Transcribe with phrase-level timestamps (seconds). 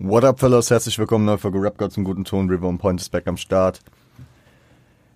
[0.00, 0.70] What up, fellas?
[0.70, 2.48] Herzlich willkommen neu Folge Rap God zum guten Ton.
[2.48, 3.80] River und Point ist back am Start.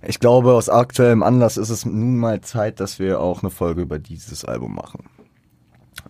[0.05, 3.83] Ich glaube, aus aktuellem Anlass ist es nun mal Zeit, dass wir auch eine Folge
[3.83, 5.05] über dieses Album machen.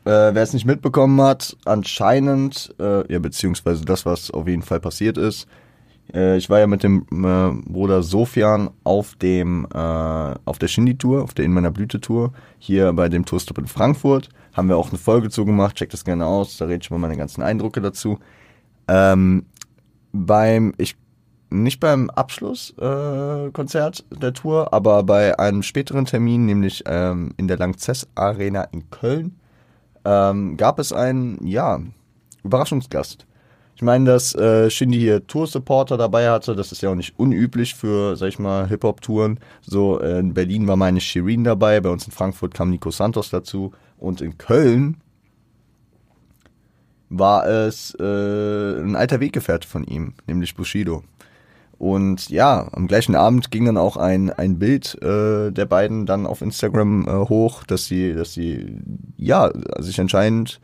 [0.06, 4.80] Äh, wer es nicht mitbekommen hat, anscheinend, äh, ja, beziehungsweise das, was auf jeden Fall
[4.80, 5.46] passiert ist,
[6.14, 11.22] äh, ich war ja mit dem äh, Bruder Sofian auf dem, äh, auf der Shindy-Tour,
[11.22, 14.30] auf der In meiner Blüte-Tour, hier bei dem Tourstop in Frankfurt.
[14.54, 17.18] Haben wir auch eine Folge zugemacht, checkt das gerne aus, da rede ich mal meine
[17.18, 18.18] ganzen Eindrücke dazu.
[18.88, 19.46] Ähm,
[20.12, 20.96] beim, ich
[21.52, 27.58] nicht beim Abschlusskonzert äh, der Tour, aber bei einem späteren Termin, nämlich ähm, in der
[27.58, 29.36] Langzess Arena in Köln,
[30.04, 31.80] ähm, gab es einen, ja,
[32.42, 33.26] Überraschungsgast.
[33.74, 37.74] Ich meine, dass äh, Shindy hier Tour-Supporter dabei hatte, das ist ja auch nicht unüblich
[37.74, 39.40] für, sag ich mal, Hip-Hop-Touren.
[39.62, 43.30] So, äh, in Berlin war meine Shirin dabei, bei uns in Frankfurt kam Nico Santos
[43.30, 45.01] dazu und in Köln
[47.12, 51.04] war es äh, ein alter Weggefährte von ihm, nämlich Bushido.
[51.78, 56.26] Und ja, am gleichen Abend ging dann auch ein, ein Bild äh, der beiden dann
[56.26, 58.78] auf Instagram äh, hoch, dass sie, dass sie
[59.16, 60.60] ja sich anscheinend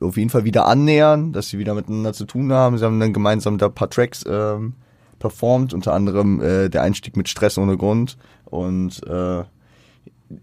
[0.00, 2.76] auf jeden Fall wieder annähern, dass sie wieder miteinander zu tun haben.
[2.76, 4.74] Sie haben dann gemeinsam da paar Tracks ähm,
[5.18, 9.44] performt, unter anderem äh, der Einstieg mit Stress ohne Grund und äh,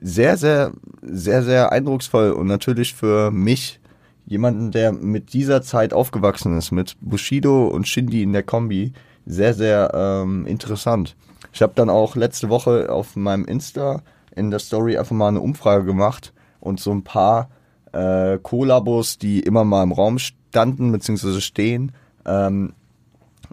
[0.01, 3.79] sehr, sehr, sehr, sehr eindrucksvoll und natürlich für mich
[4.25, 8.93] jemanden, der mit dieser Zeit aufgewachsen ist, mit Bushido und Shindy in der Kombi,
[9.25, 11.15] sehr, sehr ähm, interessant.
[11.53, 14.01] Ich habe dann auch letzte Woche auf meinem Insta
[14.35, 17.49] in der Story einfach mal eine Umfrage gemacht und so ein paar
[17.93, 21.39] äh, Kollabos, die immer mal im Raum standen bzw.
[21.39, 21.93] stehen,
[22.25, 22.73] ähm,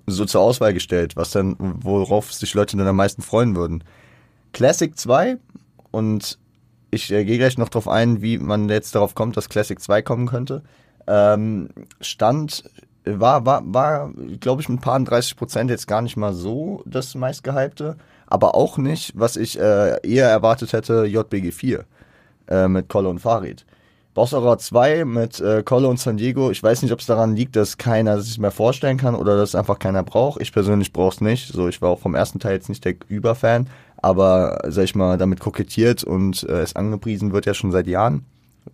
[0.07, 3.85] so zur Auswahl gestellt, was dann, worauf sich Leute dann am meisten freuen würden.
[4.53, 5.37] Classic 2
[5.91, 6.39] und
[6.93, 10.03] ich äh, gehe gleich noch darauf ein, wie man jetzt darauf kommt, dass Classic 2
[10.03, 10.63] kommen könnte.
[11.09, 12.63] Ähm, stand
[13.05, 16.83] war, war, war glaube ich, mit ein paar 30 Prozent jetzt gar nicht mal so
[16.87, 21.85] das meistgehypte, aber auch nicht, was ich äh, eher erwartet hätte, JBG 4
[22.49, 23.67] äh, mit Kolle und Farid.
[24.15, 27.57] Bosserer 2 mit äh, Kolle und San Diego, ich weiß nicht, ob es daran liegt,
[27.57, 30.43] dass keiner sich mehr vorstellen kann oder dass einfach keiner braucht.
[30.43, 31.51] Ich persönlich brauche es nicht.
[31.51, 33.69] So, ich war auch vom ersten Teil jetzt nicht der Überfan,
[34.03, 38.27] aber sag ich mal, damit kokettiert und äh, es angepriesen wird ja schon seit Jahren.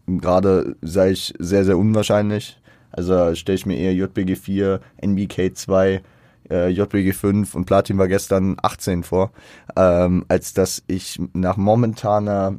[0.07, 2.61] Gerade sei ich sehr, sehr unwahrscheinlich.
[2.91, 6.03] Also stelle ich mir eher JBG 4, NBK 2,
[6.51, 9.31] äh, JBG 5 und Platin war gestern 18 vor,
[9.77, 12.59] ähm, als dass ich nach momentaner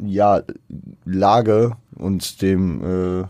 [0.00, 0.42] ja,
[1.04, 3.24] Lage und dem äh,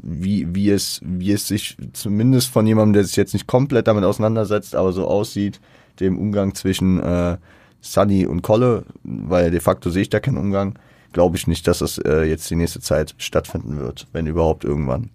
[0.00, 4.04] wie, wie, es, wie es sich zumindest von jemandem, der sich jetzt nicht komplett damit
[4.04, 5.60] auseinandersetzt, aber so aussieht,
[6.00, 7.36] dem Umgang zwischen äh,
[7.80, 10.78] Sunny und Kolle, weil de facto sehe ich da keinen Umgang,
[11.12, 15.10] glaube ich nicht, dass das äh, jetzt die nächste Zeit stattfinden wird, wenn überhaupt irgendwann.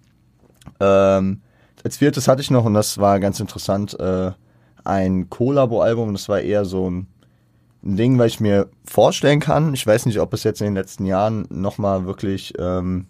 [0.80, 1.40] Ähm,
[1.84, 4.32] als viertes hatte ich noch, und das war ganz interessant, äh,
[4.84, 6.12] ein Collabo-Album.
[6.12, 7.06] Das war eher so ein,
[7.84, 9.74] ein Ding, weil ich mir vorstellen kann.
[9.74, 13.06] Ich weiß nicht, ob es jetzt in den letzten Jahren nochmal wirklich ähm,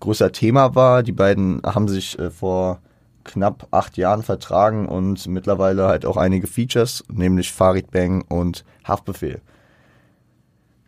[0.00, 1.02] größer Thema war.
[1.02, 2.80] Die beiden haben sich äh, vor
[3.26, 9.40] knapp acht Jahren vertragen und mittlerweile halt auch einige Features, nämlich Farid Bang und Haftbefehl.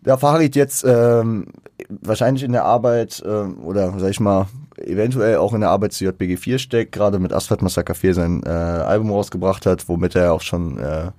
[0.02, 1.48] Da Farid jetzt ähm,
[1.88, 4.46] wahrscheinlich in der Arbeit äh, oder sag ich mal
[4.78, 8.42] eventuell auch in der Arbeit zu JBG 4 steckt, gerade mit Asphalt Massacre 4 sein
[8.44, 11.10] äh, Album rausgebracht hat, womit er auch schon, äh,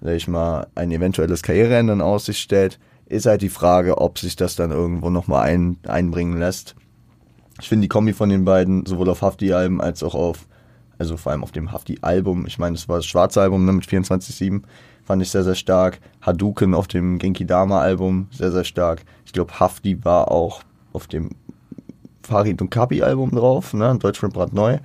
[0.00, 4.36] sag ich mal, ein eventuelles Karriereende in Aussicht stellt, ist halt die Frage, ob sich
[4.36, 6.74] das dann irgendwo nochmal ein, einbringen lässt.
[7.60, 10.46] Ich finde die Kombi von den beiden, sowohl auf Hafti-Alben als auch auf,
[11.04, 13.84] also vor allem auf dem Hafti-Album, ich meine, das war das schwarze Album ne, mit
[13.84, 14.62] 24-7,
[15.04, 16.00] fand ich sehr, sehr stark.
[16.22, 19.04] Hadouken auf dem Genki Dama Album, sehr, sehr stark.
[19.26, 20.62] Ich glaube, Hafti war auch
[20.92, 21.30] auf dem
[22.22, 23.96] Farid und Kapi Album drauf, ne?
[23.98, 24.78] Deutschrap neu.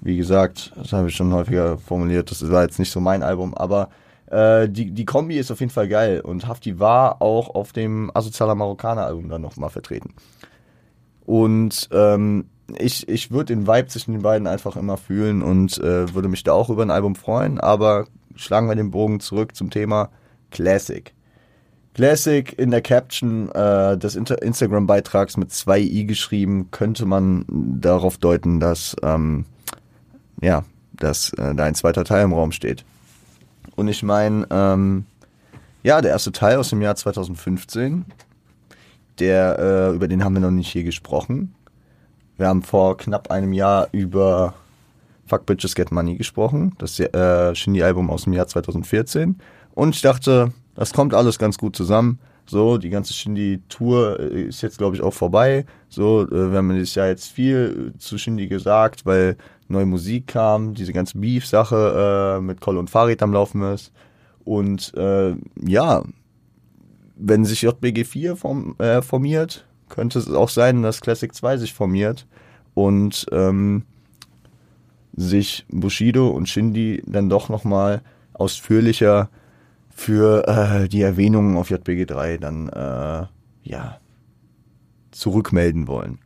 [0.00, 3.54] Wie gesagt, das habe ich schon häufiger formuliert, das war jetzt nicht so mein Album,
[3.54, 3.88] aber
[4.30, 8.10] äh, die, die Kombi ist auf jeden Fall geil und Hafti war auch auf dem
[8.14, 10.14] Asozialer Marokkaner Album dann nochmal vertreten.
[11.24, 12.44] Und ähm,
[12.78, 16.42] ich, ich würde den Vibe zwischen den beiden einfach immer fühlen und äh, würde mich
[16.42, 20.10] da auch über ein Album freuen, aber schlagen wir den Bogen zurück zum Thema
[20.50, 21.12] Classic.
[21.94, 28.60] Classic in der Caption äh, des Instagram-Beitrags mit zwei i geschrieben, könnte man darauf deuten,
[28.60, 29.46] dass ähm,
[30.42, 32.84] ja, dass äh, da ein zweiter Teil im Raum steht.
[33.76, 35.06] Und ich meine, ähm,
[35.82, 38.04] ja, der erste Teil aus dem Jahr 2015,
[39.18, 41.54] der äh, über den haben wir noch nicht hier gesprochen.
[42.36, 44.54] Wir haben vor knapp einem Jahr über
[45.26, 49.38] Fuck Bitches Get Money gesprochen, das äh, Shindy-Album aus dem Jahr 2014.
[49.74, 52.18] Und ich dachte, das kommt alles ganz gut zusammen.
[52.48, 55.64] So, die ganze Shindy-Tour äh, ist jetzt, glaube ich, auch vorbei.
[55.88, 59.36] So, äh, wir haben dieses Jahr jetzt viel zu Shindy gesagt, weil
[59.68, 63.92] neue Musik kam, diese ganze Beef-Sache äh, mit Koll und Farid am Laufen ist.
[64.44, 65.34] Und äh,
[65.66, 66.04] ja,
[67.16, 71.74] wenn sich JBG 4 form, äh, formiert, könnte es auch sein, dass Classic 2 sich
[71.74, 72.26] formiert
[72.74, 73.84] und ähm,
[75.14, 78.02] sich Bushido und Shindy dann doch nochmal
[78.34, 79.30] ausführlicher
[79.90, 83.26] für äh, die Erwähnungen auf JBG 3 dann äh,
[83.62, 83.98] ja
[85.10, 86.18] zurückmelden wollen.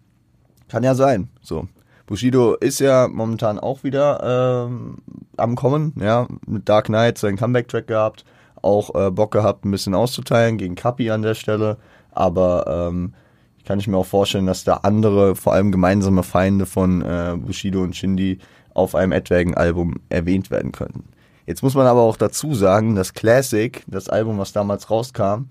[0.69, 1.29] Kann ja sein.
[1.41, 1.69] So.
[2.07, 4.99] Bushido ist ja momentan auch wieder ähm,
[5.37, 8.25] am Kommen, ja, mit Dark Knight seinen Comeback-Track gehabt,
[8.61, 11.77] auch äh, Bock gehabt, ein bisschen auszuteilen gegen Kapi an der Stelle,
[12.11, 13.15] aber ähm,
[13.71, 17.85] kann ich mir auch vorstellen, dass da andere, vor allem gemeinsame Feinde von äh, Bushido
[17.85, 18.41] und Shindy
[18.75, 21.05] auf einem etwaigen Album erwähnt werden könnten.
[21.47, 25.45] Jetzt muss man aber auch dazu sagen, dass Classic, das Album, was damals rauskam,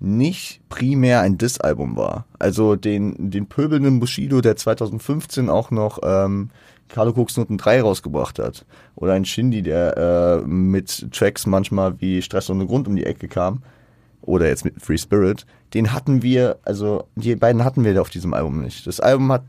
[0.00, 2.26] nicht primär ein Diss-Album war.
[2.40, 6.50] Also den, den pöbelnden Bushido, der 2015 auch noch ähm,
[6.88, 8.66] Carlo Cooks Noten 3 rausgebracht hat.
[8.96, 13.28] Oder ein Shindy, der äh, mit Tracks manchmal wie Stress ohne Grund um die Ecke
[13.28, 13.62] kam.
[14.28, 15.46] Oder jetzt mit Free Spirit.
[15.72, 18.86] Den hatten wir, also die beiden hatten wir auf diesem Album nicht.
[18.86, 19.44] Das Album hat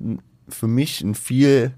[0.48, 1.74] für mich ein viel,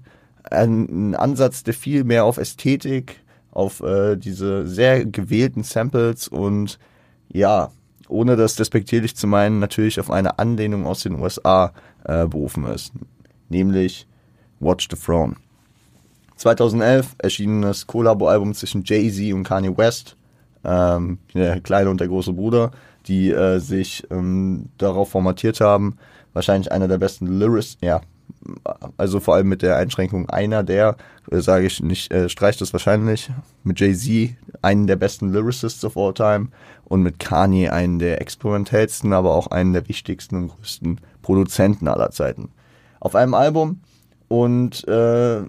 [0.48, 3.20] einen Ansatz, der viel mehr auf Ästhetik,
[3.50, 6.78] auf äh, diese sehr gewählten Samples und
[7.28, 7.72] ja,
[8.06, 11.72] ohne das despektierlich zu meinen, natürlich auf eine Anlehnung aus den USA
[12.04, 12.92] äh, berufen ist.
[13.48, 14.06] Nämlich
[14.60, 15.34] Watch the Throne.
[16.36, 20.16] 2011 erschien das Collabo-Album zwischen Jay-Z und Kanye West,
[20.64, 22.70] ähm, der kleine und der große Bruder,
[23.06, 25.96] die äh, sich ähm, darauf formatiert haben,
[26.32, 28.00] wahrscheinlich einer der besten Lyrics, ja,
[28.96, 30.96] also vor allem mit der Einschränkung einer der,
[31.30, 33.30] äh, sage ich nicht, äh, streicht das wahrscheinlich,
[33.64, 36.48] mit Jay-Z, einen der besten Lyricists of all time
[36.84, 42.10] und mit Kanye einen der experimentellsten, aber auch einen der wichtigsten und größten Produzenten aller
[42.10, 42.50] Zeiten.
[43.00, 43.80] Auf einem Album
[44.28, 45.42] und äh,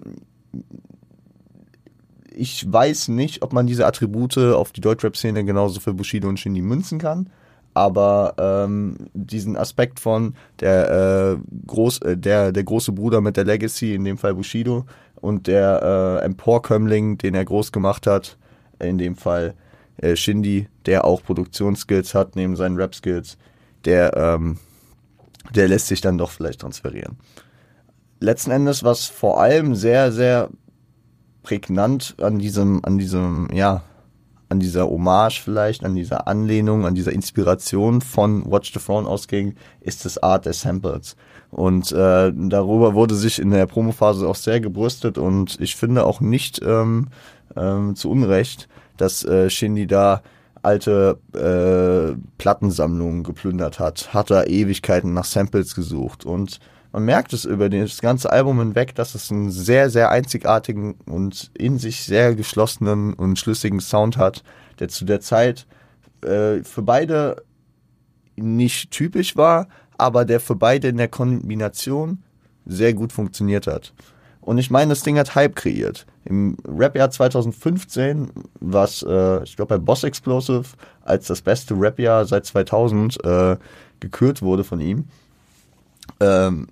[2.36, 6.62] ich weiß nicht, ob man diese Attribute auf die Deutschrap-Szene genauso für Bushido und Shindy
[6.62, 7.30] münzen kann
[7.74, 13.44] aber ähm, diesen Aspekt von der, äh, Groß, äh, der, der große Bruder mit der
[13.44, 14.86] Legacy, in dem Fall Bushido,
[15.16, 18.38] und der äh, Emporkömmling, den er groß gemacht hat,
[18.78, 19.54] in dem Fall
[19.96, 23.38] äh, Shindy, der auch Produktionsskills hat, neben seinen Rap-Skills,
[23.84, 24.58] der, ähm,
[25.54, 27.16] der lässt sich dann doch vielleicht transferieren.
[28.20, 30.48] Letzten Endes, was vor allem sehr, sehr
[31.42, 33.82] prägnant an diesem, an diesem, ja,
[34.48, 39.54] an dieser Hommage vielleicht, an dieser Anlehnung, an dieser Inspiration von Watch the Throne ausging,
[39.80, 41.16] ist das Art des Samples.
[41.50, 46.20] Und äh, darüber wurde sich in der Promophase auch sehr gebrüstet und ich finde auch
[46.20, 47.08] nicht ähm,
[47.56, 50.22] ähm, zu Unrecht, dass äh, Shindy da
[50.62, 56.58] alte äh, Plattensammlungen geplündert hat, hat da Ewigkeiten nach Samples gesucht und
[56.94, 61.50] man merkt es über das ganze Album hinweg, dass es einen sehr, sehr einzigartigen und
[61.58, 64.44] in sich sehr geschlossenen und schlüssigen Sound hat,
[64.78, 65.66] der zu der Zeit
[66.22, 67.42] äh, für beide
[68.36, 69.66] nicht typisch war,
[69.98, 72.22] aber der für beide in der Kombination
[72.64, 73.92] sehr gut funktioniert hat.
[74.40, 76.06] Und ich meine, das Ding hat Hype kreiert.
[76.24, 78.30] Im Rap-Jahr 2015,
[78.60, 80.68] was äh, ich glaube bei Boss Explosive
[81.02, 83.56] als das beste Rap-Jahr seit 2000 äh,
[83.98, 85.08] gekürt wurde von ihm,
[86.20, 86.68] ähm,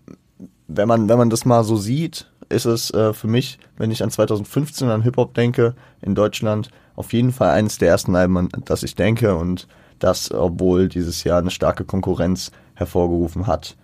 [0.69, 4.03] wenn man, wenn man das mal so sieht, ist es äh, für mich, wenn ich
[4.03, 8.49] an 2015 an Hip-Hop denke, in Deutschland, auf jeden Fall eines der ersten Alben, an
[8.65, 9.67] das ich denke und
[9.99, 13.77] das, obwohl dieses Jahr eine starke Konkurrenz hervorgerufen hat.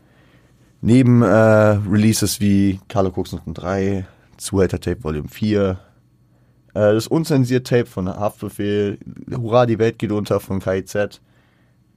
[0.80, 4.06] Neben äh, Releases wie Carlo Cooks Noten 3,
[4.36, 5.78] Zuhälter Tape Volume 4,
[6.74, 8.98] äh, das unzensiert Tape von Haftbefehl,
[9.30, 11.20] Hurra, die Welt geht unter von KIZ,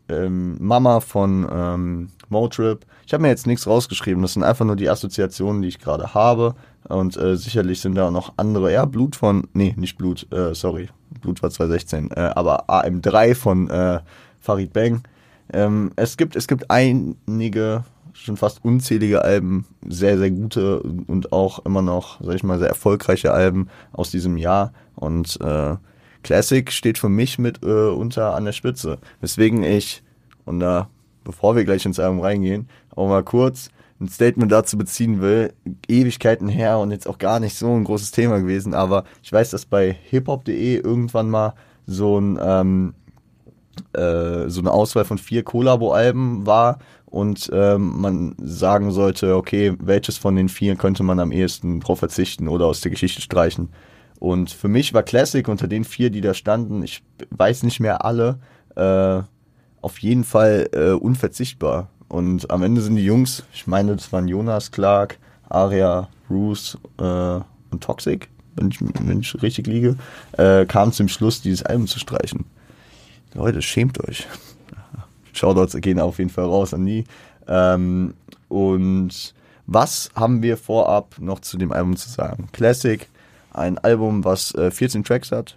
[0.10, 2.86] ähm, Mama von ähm, Motrip.
[3.06, 6.14] Ich habe mir jetzt nichts rausgeschrieben, das sind einfach nur die Assoziationen, die ich gerade
[6.14, 6.56] habe.
[6.88, 10.90] Und äh, sicherlich sind da noch andere, ja, Blut von, nee, nicht Blut, äh, sorry,
[11.22, 14.00] Blut war 2016, äh, aber AM3 von äh,
[14.40, 15.04] Farid Bang.
[15.54, 17.84] Ähm, es gibt, es gibt einige,
[18.14, 22.70] schon fast unzählige Alben, sehr, sehr gute und auch immer noch, sag ich mal, sehr
[22.70, 24.74] erfolgreiche Alben aus diesem Jahr.
[24.96, 25.76] Und äh,
[26.24, 29.00] Classic steht für mich mit äh, unter an der Spitze.
[29.22, 30.04] Weswegen ich,
[30.46, 30.90] und da,
[31.24, 35.54] bevor wir gleich ins Album reingehen, auch mal kurz ein Statement dazu beziehen will.
[35.88, 39.52] Ewigkeiten her und jetzt auch gar nicht so ein großes Thema gewesen, aber ich weiß,
[39.52, 41.54] dass bei hiphop.de irgendwann mal
[41.86, 42.94] so ein ähm,
[43.94, 50.18] äh, so eine Auswahl von vier Collabo-Alben war und ähm, man sagen sollte, okay, welches
[50.18, 53.70] von den vier könnte man am ehesten drauf verzichten oder aus der Geschichte streichen.
[54.20, 58.06] Und für mich war Classic unter den vier, die da standen, ich weiß nicht mehr
[58.06, 58.40] alle,
[58.76, 59.24] äh,
[59.82, 61.90] auf jeden Fall äh, unverzichtbar.
[62.08, 65.18] Und am Ende sind die Jungs, ich meine, das waren Jonas, Clark,
[65.50, 69.96] Aria, Bruce äh, und Toxic, wenn ich, wenn ich richtig liege,
[70.34, 72.46] äh, kamen zum Schluss, dieses Album zu streichen.
[73.34, 74.28] Leute, schämt euch.
[75.34, 77.06] Shoutouts gehen auf jeden Fall raus an die.
[77.48, 78.14] Ähm,
[78.50, 79.34] und
[79.68, 82.50] was haben wir vorab noch zu dem Album zu sagen?
[82.52, 83.08] Classic,
[83.54, 85.56] ein Album, was äh, 14 Tracks hat,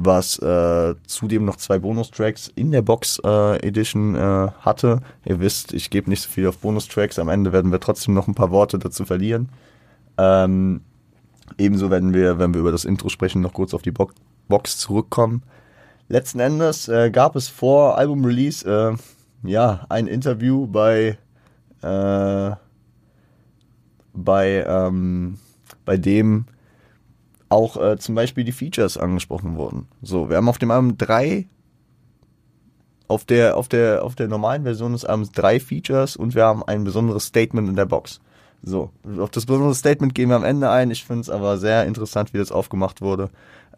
[0.00, 5.00] was äh, zudem noch zwei Bonustracks in der Box äh, Edition äh, hatte.
[5.24, 7.18] Ihr wisst, ich gebe nicht so viel auf Bonustracks.
[7.18, 9.48] Am Ende werden wir trotzdem noch ein paar Worte dazu verlieren.
[10.16, 10.82] Ähm,
[11.58, 14.10] ebenso werden wir, wenn wir über das Intro sprechen, noch kurz auf die Bo
[14.46, 15.42] Box zurückkommen.
[16.08, 21.18] Letzten Endes äh, gab es vor Album-Release äh, ja ein Interview bei
[21.82, 22.50] äh,
[24.14, 25.38] bei ähm,
[25.84, 26.46] bei dem
[27.48, 29.88] auch äh, zum Beispiel die Features angesprochen wurden.
[30.02, 31.46] So, wir haben auf dem Album drei,
[33.06, 36.62] auf der, auf der, auf der normalen Version des Albums drei Features und wir haben
[36.62, 38.20] ein besonderes Statement in der Box.
[38.62, 40.90] So, auf das besondere Statement gehen wir am Ende ein.
[40.90, 43.30] Ich finde es aber sehr interessant, wie das aufgemacht wurde.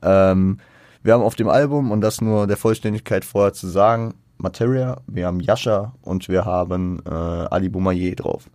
[0.02, 0.58] Ähm,
[1.02, 5.26] wir haben auf dem Album, und das nur der Vollständigkeit vorher zu sagen, Materia, wir
[5.26, 8.48] haben Yasha und wir haben äh, Ali Boumaier drauf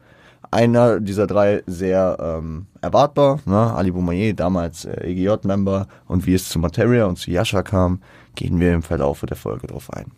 [0.51, 3.39] einer dieser drei sehr ähm, erwartbar.
[3.45, 3.73] Ne?
[3.73, 8.01] Ali Boumaier, damals äh, EGJ-Member und wie es zu Materia und zu Yasha kam,
[8.35, 10.11] gehen wir im Verlauf der Folge drauf ein.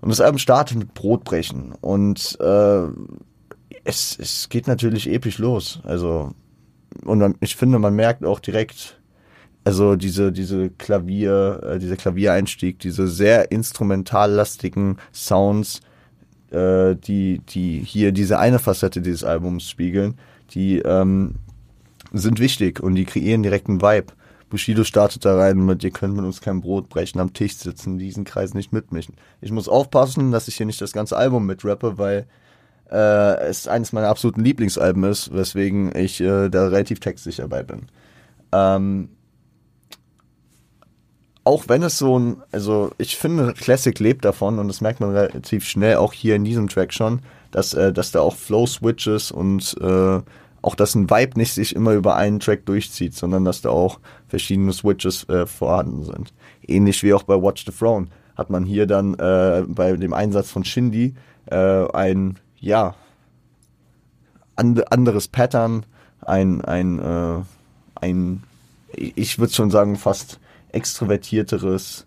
[0.00, 2.86] Und das Album startet mit Brotbrechen und äh,
[3.84, 5.80] es, es geht natürlich episch los.
[5.84, 6.32] Also
[7.04, 9.00] und man, ich finde, man merkt auch direkt,
[9.64, 15.80] also diese diese Klavier, äh, dieser Klaviereinstieg, diese sehr instrumentallastigen Sounds,
[16.56, 20.14] äh, die, die hier diese eine Facette dieses Albums spiegeln,
[20.52, 21.36] die ähm,
[22.12, 24.12] sind wichtig und die kreieren direkt einen Vibe.
[24.48, 27.98] Bushido startet da rein mit, ihr könnt mit uns kein Brot brechen, am Tisch sitzen,
[27.98, 29.16] diesen Kreis nicht mitmischen.
[29.40, 32.26] Ich muss aufpassen, dass ich hier nicht das ganze Album mitrappe, weil
[32.90, 37.86] äh, es eines meiner absoluten Lieblingsalben ist, weswegen ich äh, da relativ textsicher bei bin.
[38.52, 39.08] Ähm,
[41.46, 45.10] auch wenn es so ein, also ich finde, Classic lebt davon und das merkt man
[45.10, 47.20] relativ schnell, auch hier in diesem Track schon,
[47.52, 50.20] dass, äh, dass da auch Flow-Switches und äh,
[50.60, 54.00] auch dass ein Vibe nicht sich immer über einen Track durchzieht, sondern dass da auch
[54.26, 56.34] verschiedene Switches äh, vorhanden sind.
[56.66, 60.50] Ähnlich wie auch bei Watch the Throne hat man hier dann äh, bei dem Einsatz
[60.50, 61.14] von Shindy
[61.46, 61.56] äh,
[61.92, 62.96] ein, ja,
[64.56, 65.86] and anderes Pattern,
[66.22, 67.38] ein, ein, äh,
[67.94, 68.42] ein,
[68.96, 70.40] ich würde schon sagen, fast
[70.76, 72.06] extrovertierteres,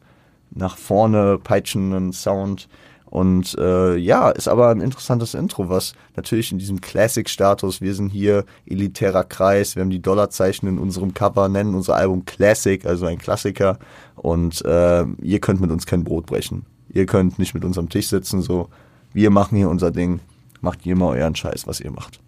[0.52, 2.70] nach vorne peitschenden Sound.
[3.06, 8.10] Und äh, ja, ist aber ein interessantes Intro, was natürlich in diesem Classic-Status, wir sind
[8.10, 13.08] hier elitärer Kreis, wir haben die Dollarzeichen in unserem Cover, nennen unser Album Classic, also
[13.08, 13.80] ein Klassiker.
[14.16, 16.66] Und äh, ihr könnt mit uns kein Brot brechen.
[16.90, 18.70] Ihr könnt nicht mit uns am Tisch sitzen, so
[19.12, 20.20] wir machen hier unser Ding,
[20.62, 22.20] macht ihr mal euren Scheiß, was ihr macht.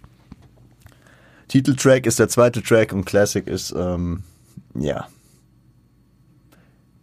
[1.47, 4.23] Titeltrack ist der zweite Track und Classic ist, ähm,
[4.73, 5.07] ja,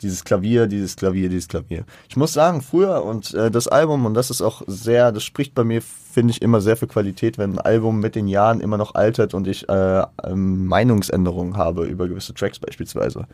[0.03, 1.85] dieses Klavier, dieses Klavier, dieses Klavier.
[2.09, 5.55] Ich muss sagen, früher und äh, das Album, und das ist auch sehr, das spricht
[5.55, 8.79] bei mir, finde ich, immer sehr für Qualität, wenn ein Album mit den Jahren immer
[8.79, 13.27] noch altert und ich äh, ähm, Meinungsänderungen habe über gewisse Tracks beispielsweise.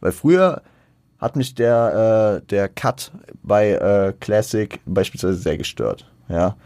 [0.00, 0.62] Weil früher
[1.18, 3.12] hat mich der, äh, der Cut
[3.42, 6.10] bei äh, Classic beispielsweise sehr gestört.
[6.28, 6.56] Ja.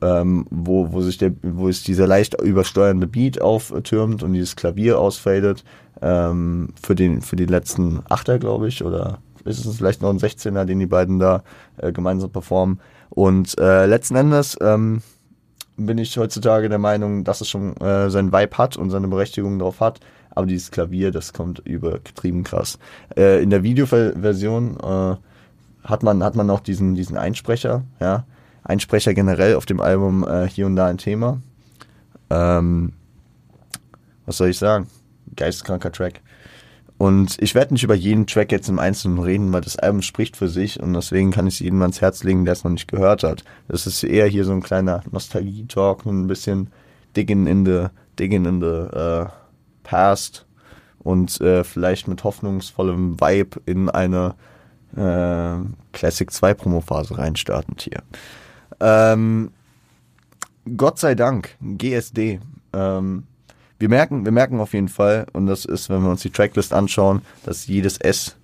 [0.00, 5.00] Ähm, wo, wo sich der, wo es dieser leicht übersteuernde Beat auftürmt und dieses Klavier
[5.00, 5.64] ausfadet
[6.00, 10.18] ähm, für den für den letzten Achter, glaube ich, oder ist es vielleicht noch ein
[10.18, 11.42] 16er, den die beiden da
[11.78, 12.80] äh, gemeinsam performen.
[13.10, 15.02] Und äh, letzten Endes ähm,
[15.76, 19.58] bin ich heutzutage der Meinung, dass es schon äh, seinen Vibe hat und seine Berechtigung
[19.58, 20.00] drauf hat.
[20.30, 22.78] Aber dieses Klavier, das kommt übertrieben krass.
[23.16, 25.16] Äh, in der Videoversion äh,
[25.84, 28.24] hat man hat man auch diesen diesen Einsprecher, ja,
[28.64, 31.40] Einsprecher generell auf dem Album äh, hier und da ein Thema.
[32.30, 32.92] Ähm,
[34.26, 34.88] was soll ich sagen?
[35.36, 36.20] geisteskranker Track.
[36.98, 40.36] Und ich werde nicht über jeden Track jetzt im Einzelnen reden, weil das Album spricht
[40.36, 42.88] für sich und deswegen kann ich es jedem ans Herz legen, der es noch nicht
[42.88, 43.44] gehört hat.
[43.68, 46.70] Das ist eher hier so ein kleiner Nostalgie-Talk und ein bisschen
[47.16, 47.86] digging in the,
[48.18, 49.26] digging in the uh,
[49.84, 50.44] past
[50.98, 54.34] und äh, vielleicht mit hoffnungsvollem Vibe in eine
[54.96, 58.02] äh, Classic 2 Promo-Phase reinstartend hier.
[58.80, 59.50] Ähm,
[60.76, 62.40] Gott sei Dank, GSD.
[62.72, 63.24] Ähm,
[63.78, 66.72] wir merken, wir merken auf jeden Fall, und das ist, wenn wir uns die Tracklist
[66.72, 68.36] anschauen, dass jedes S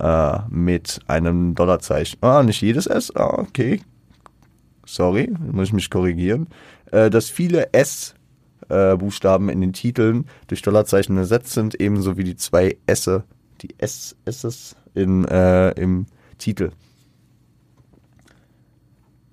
[0.00, 3.80] äh, mit einem Dollarzeichen, ah, nicht jedes S, ah, okay,
[4.86, 6.46] sorry, muss ich mich korrigieren,
[6.92, 8.14] äh, dass viele S
[8.68, 13.10] äh, Buchstaben in den Titeln durch Dollarzeichen ersetzt sind, ebenso wie die zwei S,
[13.60, 16.06] die S, S's in, äh, im
[16.38, 16.70] Titel.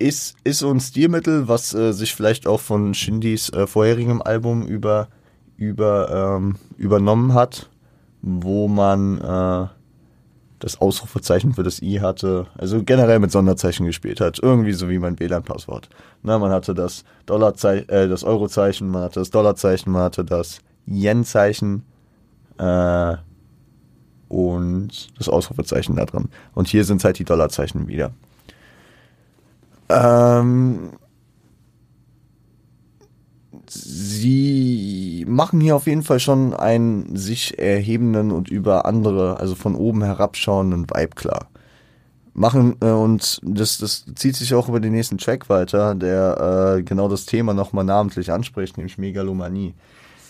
[0.00, 4.66] Ist, ist so ein Stilmittel, was äh, sich vielleicht auch von Shindys äh, vorherigem Album
[4.66, 5.08] über,
[5.56, 7.68] über, ähm, übernommen hat,
[8.22, 9.68] wo man äh,
[10.58, 14.98] das Ausrufezeichen für das I hatte, also generell mit Sonderzeichen gespielt hat, irgendwie so wie
[14.98, 15.88] mein WLAN-Passwort.
[16.22, 21.84] Man hatte das Dollarzeichen, äh, das Eurozeichen, man hatte das Dollarzeichen, man hatte das Yen-Zeichen
[22.58, 23.16] äh,
[24.28, 26.28] und das Ausrufezeichen da drin.
[26.54, 28.12] Und hier sind halt die Dollarzeichen wieder.
[29.90, 30.90] Ähm,
[33.68, 39.74] sie machen hier auf jeden Fall schon einen sich erhebenden und über andere, also von
[39.74, 41.48] oben herabschauenden Vibe klar.
[42.32, 46.82] Machen äh, und das, das zieht sich auch über den nächsten Track weiter, der äh,
[46.82, 49.74] genau das Thema nochmal namentlich anspricht, nämlich Megalomanie.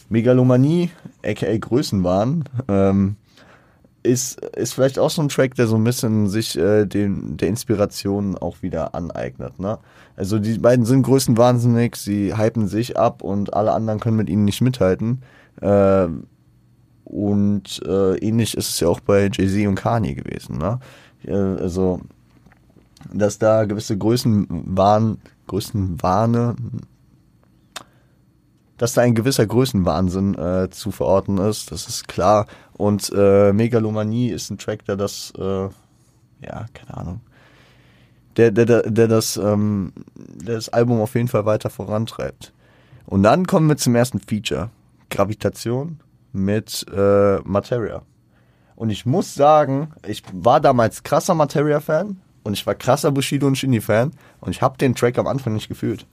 [0.09, 0.91] Megalomanie,
[1.25, 3.17] aka Größenwahn, ähm,
[4.03, 7.49] ist, ist vielleicht auch so ein Track, der so ein bisschen sich äh, den, der
[7.49, 9.59] Inspiration auch wieder aneignet.
[9.59, 9.79] Ne?
[10.17, 14.31] Also die beiden sind größten wahnsinnig, sie hypen sich ab und alle anderen können mit
[14.31, 15.23] ihnen nicht mithalten.
[15.61, 16.09] Äh,
[17.05, 20.59] und äh, ähnlich ist es ja auch bei Jay-Z und Kanye gewesen.
[20.59, 20.79] Ne?
[21.27, 22.01] Äh, also,
[23.13, 26.55] dass da gewisse Größenwahn, Größenwahne,
[28.81, 32.47] dass da ein gewisser Größenwahnsinn äh, zu verorten ist, das ist klar.
[32.73, 37.21] Und äh, Megalomanie ist ein Track, der das, äh, ja, keine Ahnung,
[38.39, 42.55] der, der, der, der das, ähm, der das Album auf jeden Fall weiter vorantreibt.
[43.05, 44.71] Und dann kommen wir zum ersten Feature.
[45.11, 46.01] Gravitation
[46.33, 48.01] mit äh, Materia.
[48.77, 53.59] Und ich muss sagen, ich war damals krasser Materia-Fan und ich war krasser Bushido und
[53.59, 56.07] Shindy-Fan und ich habe den Track am Anfang nicht gefühlt.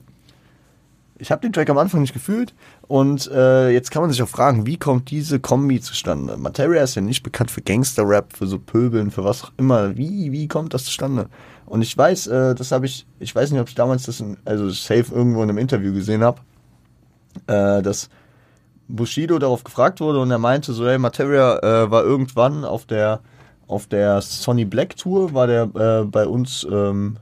[1.18, 2.54] Ich habe den Track am Anfang nicht gefühlt
[2.86, 6.36] und äh, jetzt kann man sich auch fragen, wie kommt diese Kombi zustande?
[6.36, 9.96] Materia ist ja nicht bekannt für Gangster-Rap, für so Pöbeln, für was auch immer.
[9.96, 11.28] Wie, wie kommt das zustande?
[11.66, 14.36] Und ich weiß, äh, das habe ich, ich weiß nicht, ob ich damals das, in,
[14.44, 16.40] also safe irgendwo in einem Interview gesehen habe,
[17.48, 18.08] äh, dass
[18.86, 23.20] Bushido darauf gefragt wurde und er meinte so, hey, Materia äh, war irgendwann auf der
[23.66, 27.18] auf der Sonny Black Tour, war der äh, bei uns ähm,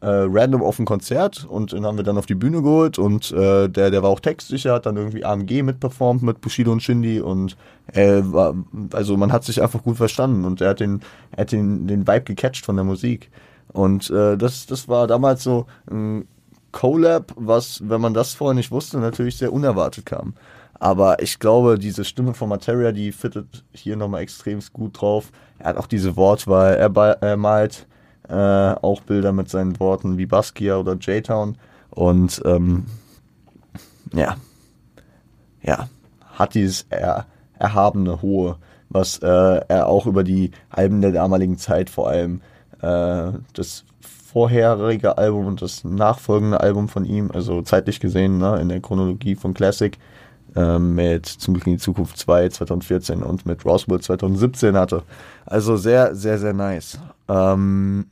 [0.00, 3.30] äh, random auf ein Konzert und den haben wir dann auf die Bühne geholt und
[3.32, 7.20] äh, der, der war auch textsicher, hat dann irgendwie AMG mitperformt mit Bushido und Shindy
[7.20, 7.56] und
[7.92, 8.54] äh, war,
[8.92, 11.00] also man hat sich einfach gut verstanden und er hat den,
[11.32, 13.30] er hat den, den Vibe gecatcht von der Musik.
[13.72, 16.26] Und äh, das, das war damals so ein
[16.72, 20.34] Collab, was, wenn man das vorher nicht wusste, natürlich sehr unerwartet kam.
[20.74, 25.30] Aber ich glaube, diese Stimme von Materia, die fittet hier nochmal extrem gut drauf.
[25.58, 27.86] Er hat auch diese Wortwahl, er, er malt
[28.30, 31.56] äh, auch Bilder mit seinen Worten wie Baskia oder J-Town.
[31.90, 32.86] Und ähm,
[34.12, 34.36] ja,
[35.62, 35.88] ja,
[36.34, 37.26] hat dieses er,
[37.58, 38.56] erhabene Hohe,
[38.88, 42.40] was äh, er auch über die Alben der damaligen Zeit vor allem
[42.80, 43.84] äh, das
[44.32, 49.34] vorherige Album und das nachfolgende Album von ihm, also zeitlich gesehen, ne, in der Chronologie
[49.34, 49.98] von Classic,
[50.54, 55.02] äh, mit Zum Glück in die Zukunft 2 2014 und mit Roswell 2017 hatte.
[55.46, 56.98] Also sehr, sehr, sehr nice.
[57.28, 58.06] Ähm,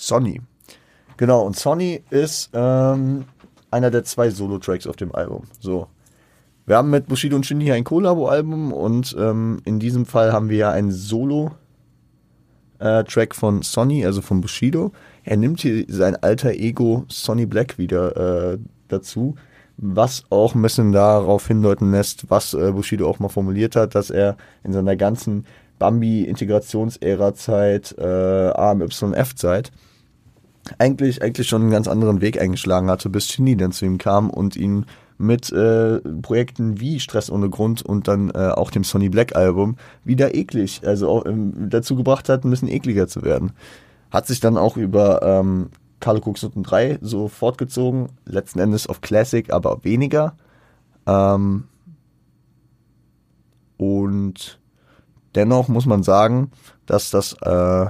[0.00, 0.40] Sonny.
[1.16, 3.24] Genau, und Sonny ist ähm,
[3.70, 5.44] einer der zwei Solo-Tracks auf dem Album.
[5.60, 5.88] So.
[6.66, 10.58] Wir haben mit Bushido und Shindy ein Collabo-Album und ähm, in diesem Fall haben wir
[10.58, 11.56] ja ein Solo-Track
[13.32, 14.92] äh, von Sonny, also von Bushido.
[15.24, 19.34] Er nimmt hier sein alter Ego Sonny Black wieder äh, dazu,
[19.78, 24.10] was auch ein bisschen darauf hindeuten lässt, was äh, Bushido auch mal formuliert hat, dass
[24.10, 25.44] er in seiner ganzen
[25.78, 29.70] Bambi-Integrationsära-Zeit, äh, AMYF-Zeit,
[30.78, 34.30] eigentlich, eigentlich schon einen ganz anderen Weg eingeschlagen hatte, bis Shindy dann zu ihm kam
[34.30, 34.86] und ihn
[35.18, 39.76] mit äh, Projekten wie Stress ohne Grund und dann äh, auch dem Sonny Black Album
[40.04, 43.52] wieder eklig, also auch, ähm, dazu gebracht hat, ein bisschen ekliger zu werden.
[44.10, 49.00] Hat sich dann auch über ähm, Carlo Cooks Noten 3 so fortgezogen, letzten Endes auf
[49.00, 50.36] Classic, aber weniger.
[51.06, 51.64] Ähm,
[53.76, 54.60] und
[55.34, 56.52] dennoch muss man sagen,
[56.86, 57.86] dass das äh,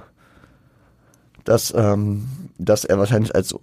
[1.48, 3.54] dass, ähm, dass er wahrscheinlich als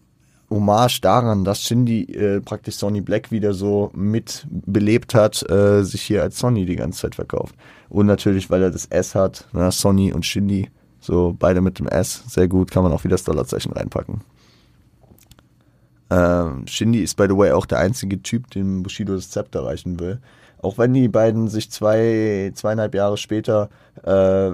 [0.49, 6.23] Hommage daran, dass Shindy äh, praktisch Sonny Black wieder so mitbelebt hat, äh, sich hier
[6.23, 7.55] als Sonny die ganze Zeit verkauft.
[7.89, 10.69] Und natürlich, weil er das S hat, ne, Sonny und Shindy,
[10.99, 14.21] so beide mit dem S, sehr gut, kann man auch wieder das Dollarzeichen reinpacken.
[16.09, 19.99] Ähm, Shindy ist, by the way, auch der einzige Typ, dem Bushido das Zepter reichen
[19.99, 20.19] will.
[20.65, 23.69] Auch wenn die beiden sich zwei, zweieinhalb Jahre später
[24.01, 24.53] äh,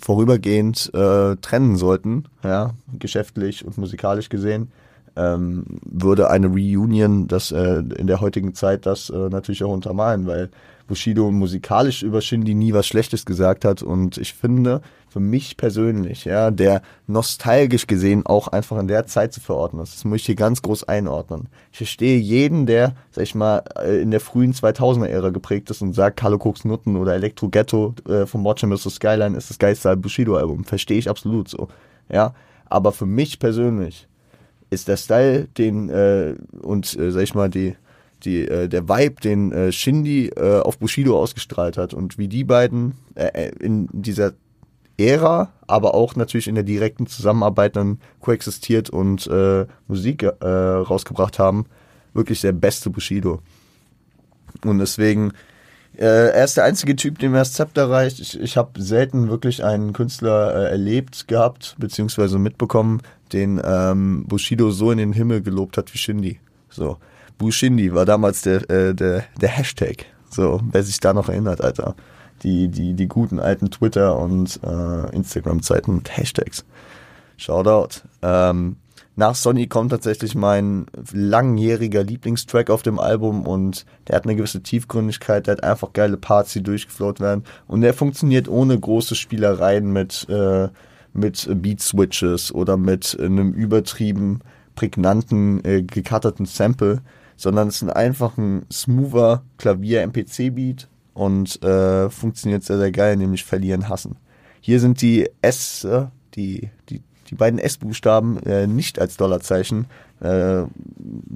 [0.00, 4.70] vorübergehend äh, trennen sollten, ja, geschäftlich und musikalisch gesehen,
[5.16, 10.28] ähm, würde eine Reunion das äh, in der heutigen Zeit das äh, natürlich auch untermalen,
[10.28, 10.48] weil
[10.86, 13.82] Bushido musikalisch über Shindy nie was Schlechtes gesagt hat.
[13.82, 19.32] Und ich finde, für mich persönlich, ja, der nostalgisch gesehen auch einfach in der Zeit
[19.32, 19.94] zu verordnen ist.
[19.94, 21.48] Das muss ich hier ganz groß einordnen.
[21.72, 25.94] Ich verstehe jeden, der, sag ich mal, äh, in der frühen 2000er-Ära geprägt ist und
[25.94, 28.90] sagt, Carlo Cooks Nutten oder Electro Ghetto äh, vom Watcher Mr.
[28.90, 30.64] Skyline ist das geilste Bushido-Album.
[30.64, 31.68] Verstehe ich absolut so,
[32.10, 32.34] ja.
[32.66, 34.08] Aber für mich persönlich
[34.70, 37.76] ist der Style, den, äh, und, äh, sag ich mal, die,
[38.24, 42.44] die, äh, der Vibe, den äh, Shindy äh, auf Bushido ausgestrahlt hat und wie die
[42.44, 44.32] beiden äh, in dieser
[44.98, 51.38] Ära, aber auch natürlich in der direkten Zusammenarbeit dann koexistiert und äh, Musik äh, rausgebracht
[51.38, 51.66] haben,
[52.14, 53.40] wirklich der beste Bushido.
[54.64, 55.32] Und deswegen,
[55.96, 58.18] äh, er ist der einzige Typ, dem er das Zepter reicht.
[58.18, 63.00] Ich, ich habe selten wirklich einen Künstler äh, erlebt gehabt, beziehungsweise mitbekommen,
[63.32, 66.40] den ähm, Bushido so in den Himmel gelobt hat wie Shindy.
[66.70, 66.98] So.
[67.36, 70.06] Bushindi war damals der, äh, der, der Hashtag.
[70.28, 71.94] So, wer sich da noch erinnert, Alter
[72.42, 76.64] die, die, die guten alten Twitter- und äh, Instagram-Zeiten mit Hashtags.
[77.36, 78.02] Shoutout.
[78.22, 78.76] Ähm,
[79.18, 84.62] nach Sonny kommt tatsächlich mein langjähriger Lieblingstrack auf dem Album und der hat eine gewisse
[84.62, 89.92] Tiefgründigkeit, der hat einfach geile Parts, die durchgeflowt werden und der funktioniert ohne große Spielereien
[89.92, 90.68] mit, äh,
[91.14, 94.38] mit Beat-Switches oder mit einem übertrieben
[94.76, 97.02] prägnanten, äh, gecutterten Sample,
[97.34, 100.86] sondern es ist einfach ein smoother Klavier-MPC-Beat
[101.18, 104.16] und äh, funktioniert sehr, sehr geil, nämlich verlieren, hassen.
[104.60, 109.86] Hier sind die S, äh, die, die, die beiden S-Buchstaben äh, nicht als Dollarzeichen
[110.20, 110.62] äh,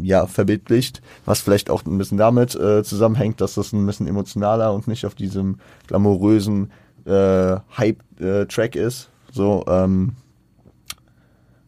[0.00, 4.72] ja, verbildlicht, was vielleicht auch ein bisschen damit äh, zusammenhängt, dass das ein bisschen emotionaler
[4.72, 6.70] und nicht auf diesem glamourösen
[7.04, 9.10] äh, Hype-Track äh, ist.
[9.32, 10.12] So, ähm,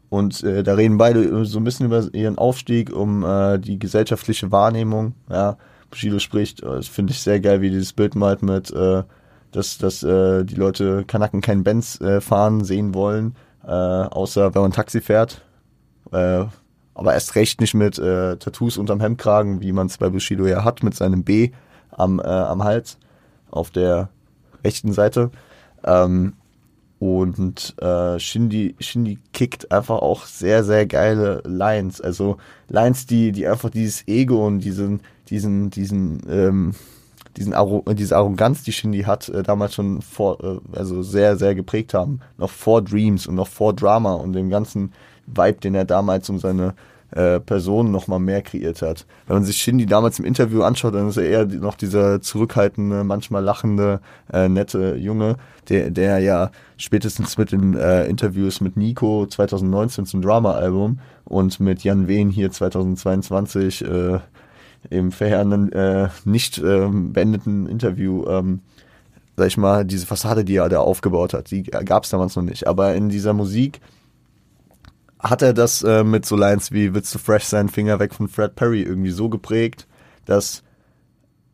[0.08, 4.52] und äh, da reden beide so ein bisschen über ihren Aufstieg, um äh, die gesellschaftliche
[4.52, 5.56] Wahrnehmung, ja,
[5.94, 6.62] Bushido spricht.
[6.62, 9.02] Äh, das finde ich sehr geil, wie dieses Bild malt mit, äh,
[9.52, 14.62] dass, dass äh, die Leute Kanaken keinen Benz äh, fahren sehen wollen, äh, außer wenn
[14.62, 15.42] man Taxi fährt.
[16.12, 16.44] Äh,
[16.96, 20.64] aber erst recht nicht mit äh, Tattoos unterm Hemdkragen, wie man es bei Bushido ja
[20.64, 21.50] hat, mit seinem B
[21.90, 22.98] am, äh, am Hals
[23.50, 24.10] auf der
[24.64, 25.30] rechten Seite.
[25.84, 26.34] Ähm,
[26.98, 32.00] und äh, Shindy, Shindy kickt einfach auch sehr, sehr geile Lines.
[32.00, 36.72] Also Lines, die, die einfach dieses Ego und diesen, diesen, diesen, ähm,
[37.36, 41.54] diesen Arro diese Arroganz, die Shindy hat, äh, damals schon vor, äh, also sehr, sehr
[41.54, 42.20] geprägt haben.
[42.38, 44.92] Noch vor Dreams und noch vor Drama und dem ganzen
[45.26, 46.74] Vibe, den er damals um seine
[47.14, 49.06] äh, Person noch mal mehr kreiert hat.
[49.26, 53.04] Wenn man sich Shindy damals im Interview anschaut, dann ist er eher noch dieser zurückhaltende,
[53.04, 54.00] manchmal lachende,
[54.32, 55.36] äh, nette Junge,
[55.68, 61.84] der, der ja spätestens mit den äh, Interviews mit Nico 2019 zum Drama-Album und mit
[61.84, 64.18] Jan Wehn hier 2022 äh,
[64.90, 68.60] im verheerenden, äh, nicht äh, beendeten Interview ähm,
[69.36, 72.42] sag ich mal, diese Fassade, die er da aufgebaut hat, die gab es damals noch
[72.42, 72.66] nicht.
[72.66, 73.80] Aber in dieser Musik
[75.18, 78.28] hat er das äh, mit so Lines wie Willst du fresh sein, Finger weg von
[78.28, 79.86] Fred Perry irgendwie so geprägt,
[80.26, 80.62] dass,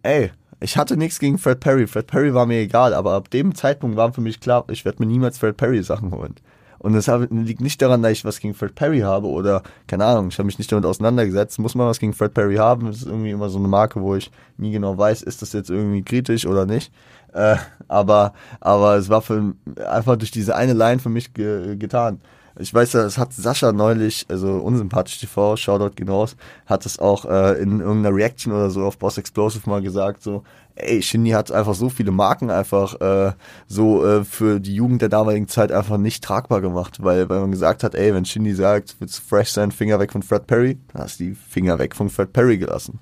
[0.03, 1.87] ey, ich hatte nichts gegen Fred Perry.
[1.87, 4.99] Fred Perry war mir egal, aber ab dem Zeitpunkt war für mich klar, ich werde
[5.01, 6.35] mir niemals Fred Perry Sachen holen.
[6.81, 10.29] Und das liegt nicht daran, dass ich was gegen Fred Perry habe oder, keine Ahnung,
[10.29, 11.59] ich habe mich nicht damit auseinandergesetzt.
[11.59, 12.87] Muss man was gegen Fred Perry haben?
[12.87, 15.69] Das ist irgendwie immer so eine Marke, wo ich nie genau weiß, ist das jetzt
[15.69, 16.91] irgendwie kritisch oder nicht.
[17.35, 19.53] Äh, aber, aber es war für,
[19.87, 22.21] einfach durch diese eine Line für mich ge getan.
[22.59, 26.37] Ich weiß ja, das hat Sascha neulich, also unsympathisch TV, Shoutout hinaus,
[26.67, 30.43] hat es auch äh, in irgendeiner Reaction oder so auf Boss Explosive mal gesagt, so,
[30.75, 33.33] ey, Shindy hat einfach so viele Marken einfach äh,
[33.67, 37.53] so äh, für die Jugend der damaligen Zeit einfach nicht tragbar gemacht, weil, weil man
[37.53, 40.79] gesagt hat, ey, wenn Shindy sagt, willst du fresh sein, Finger weg von Fred Perry,
[40.93, 42.99] dann hast du die Finger weg von Fred Perry gelassen.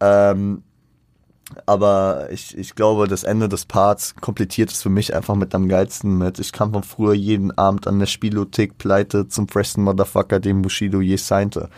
[0.00, 0.62] Ähm,
[1.66, 5.68] aber ich, ich glaube, das Ende des Parts komplettiert es für mich einfach mit am
[5.68, 6.38] geilsten mit.
[6.38, 11.00] Ich kam von früher jeden Abend an der Spielothek pleite zum freshen Motherfucker, den Bushido
[11.00, 11.70] je signte.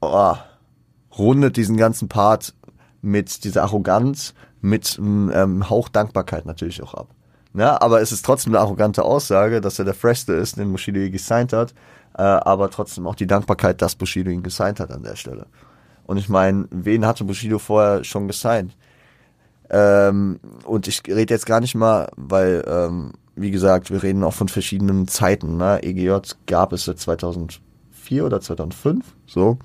[0.00, 0.34] Oh,
[1.16, 2.54] rundet diesen ganzen Part
[3.02, 7.08] mit dieser Arroganz, mit einem ähm, Hauch Dankbarkeit natürlich auch ab.
[7.54, 10.98] Ja, aber es ist trotzdem eine arrogante Aussage, dass er der Freshste ist, den Bushido
[10.98, 11.72] je gesigned hat,
[12.18, 15.46] äh, aber trotzdem auch die Dankbarkeit, dass Bushido ihn gesigned hat an der Stelle.
[16.06, 18.76] Und ich meine, wen hatte Bushido vorher schon gesigned?
[19.68, 24.32] Ähm, und ich rede jetzt gar nicht mal, weil, ähm, wie gesagt, wir reden auch
[24.32, 25.56] von verschiedenen Zeiten.
[25.56, 25.82] Ne?
[25.82, 29.58] EGJ gab es seit 2004 oder 2005, so.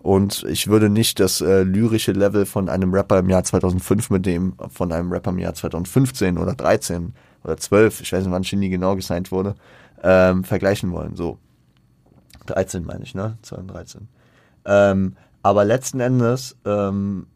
[0.00, 4.26] Und ich würde nicht das äh, lyrische Level von einem Rapper im Jahr 2005 mit
[4.26, 8.44] dem von einem Rapper im Jahr 2015 oder 13 oder 12, ich weiß nicht, wann
[8.44, 9.54] Shindy genau gesigned wurde,
[10.02, 11.16] ähm, vergleichen wollen.
[11.16, 11.38] So.
[12.46, 13.38] 13 meine ich, ne?
[13.42, 14.08] 2013.
[14.64, 17.26] Ähm, aber letzten Endes ähm,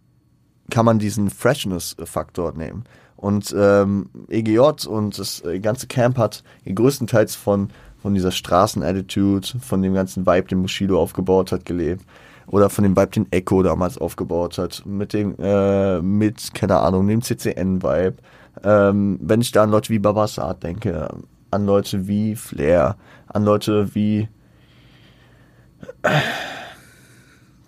[0.68, 2.83] kann man diesen Freshness-Faktor nehmen.
[3.14, 7.68] Und ähm, EGJ und das äh, ganze Camp hat größtenteils von,
[8.03, 12.05] von dieser Straßen-Attitude, von dem ganzen Vibe, den Bushido aufgebaut hat, gelebt.
[12.49, 14.83] Oder von dem Vibe, den Echo damals aufgebaut hat.
[14.85, 18.16] Mit dem, äh, mit, keine Ahnung, dem CCN-Vibe.
[18.64, 21.09] Ähm, wenn ich da an Leute wie Babassat denke,
[21.53, 22.96] an Leute wie Flair,
[23.29, 24.29] an Leute wie.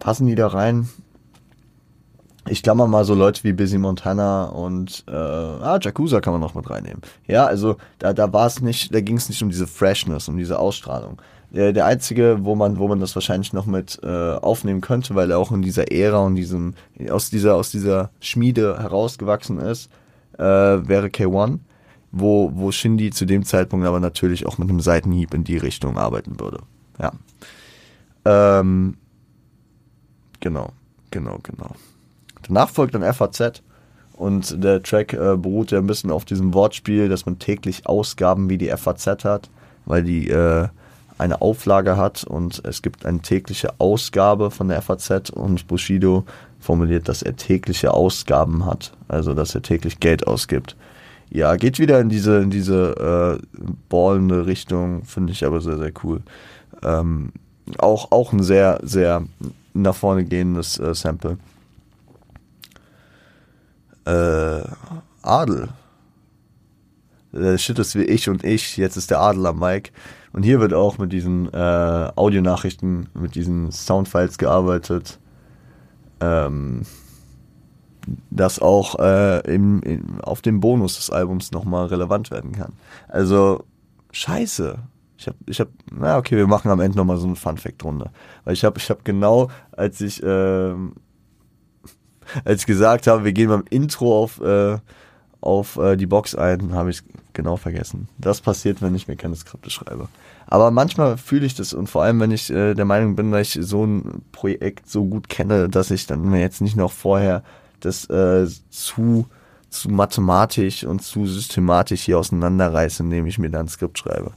[0.03, 0.89] Passen die da rein?
[2.49, 6.55] ich klammer mal so Leute wie Busy Montana und äh, ah, Jakuza kann man noch
[6.55, 7.01] mit reinnehmen.
[7.27, 10.37] Ja, also da, da war es nicht, da ging es nicht um diese Freshness, um
[10.37, 11.23] diese Ausstrahlung.
[11.51, 15.31] Der, der einzige, wo man, wo man das wahrscheinlich noch mit äh, aufnehmen könnte, weil
[15.31, 16.75] er auch in dieser Ära und diesem,
[17.11, 19.91] aus dieser, aus dieser Schmiede herausgewachsen ist,
[20.39, 21.59] äh, wäre K1,
[22.11, 25.97] wo, wo Shindy zu dem Zeitpunkt aber natürlich auch mit einem Seitenhieb in die Richtung
[25.97, 26.61] arbeiten würde.
[27.01, 27.13] Ja.
[28.25, 28.97] Ähm,
[30.43, 30.73] genau,
[31.11, 31.71] genau, genau.
[32.47, 33.63] Danach folgt dann FAZ
[34.13, 38.51] und der Track äh, beruht ja ein bisschen auf diesem Wortspiel, dass man täglich Ausgaben
[38.51, 39.49] wie die FAZ hat,
[39.87, 40.69] weil die äh,
[41.19, 46.25] eine Auflage hat und es gibt eine tägliche Ausgabe von der FAZ und Bushido
[46.59, 50.77] formuliert, dass er tägliche Ausgaben hat, also dass er täglich Geld ausgibt.
[51.31, 55.93] Ja, geht wieder in diese, in diese äh, ballende Richtung, finde ich aber sehr, sehr
[56.05, 56.21] cool.
[56.83, 57.33] Ähm,
[57.79, 59.23] auch, auch ein sehr, sehr
[59.75, 61.39] nach vorne gehendes äh, Sample
[64.05, 64.63] äh,
[65.23, 65.69] Adel.
[67.33, 69.93] Der Shit ist wie ich und ich, jetzt ist der Adel am Mic.
[70.33, 75.19] Und hier wird auch mit diesen äh, Audionachrichten, mit diesen Soundfiles gearbeitet,
[76.21, 76.83] ähm,
[78.31, 82.73] das auch äh, im, im, auf dem Bonus des Albums nochmal relevant werden kann.
[83.09, 83.65] Also,
[84.11, 84.79] scheiße.
[85.23, 88.11] Ich hab, ich hab, na okay, wir machen am Ende nochmal so eine Fun-Fact-Runde.
[88.45, 90.27] Weil ich hab, ich hab genau, als ich, äh,
[92.45, 94.79] als ich gesagt habe, wir gehen beim Intro auf, äh,
[95.41, 97.03] auf äh, die Box ein, habe ich
[97.35, 98.09] genau vergessen.
[98.19, 100.09] Das passiert, wenn ich mir keine Skripte schreibe.
[100.49, 103.55] Aber manchmal fühle ich das und vor allem, wenn ich äh, der Meinung bin, dass
[103.55, 107.45] ich so ein Projekt so gut kenne, dass ich dann mir jetzt nicht noch vorher
[107.79, 109.27] das äh, zu
[109.73, 114.33] zu mathematisch und zu systematisch hier auseinanderreiße, indem ich mir dann ein Skript schreibe.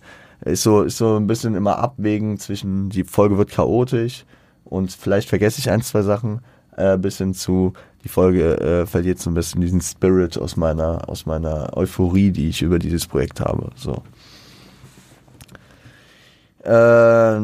[0.45, 4.25] Ist so, ist so ein bisschen immer abwägen zwischen, die Folge wird chaotisch
[4.63, 6.41] und vielleicht vergesse ich ein, zwei Sachen,
[6.77, 11.09] äh, bis hin zu, die Folge äh, verliert so ein bisschen diesen Spirit aus meiner,
[11.09, 13.71] aus meiner Euphorie, die ich über dieses Projekt habe.
[13.75, 14.03] So.
[16.63, 17.39] Äh,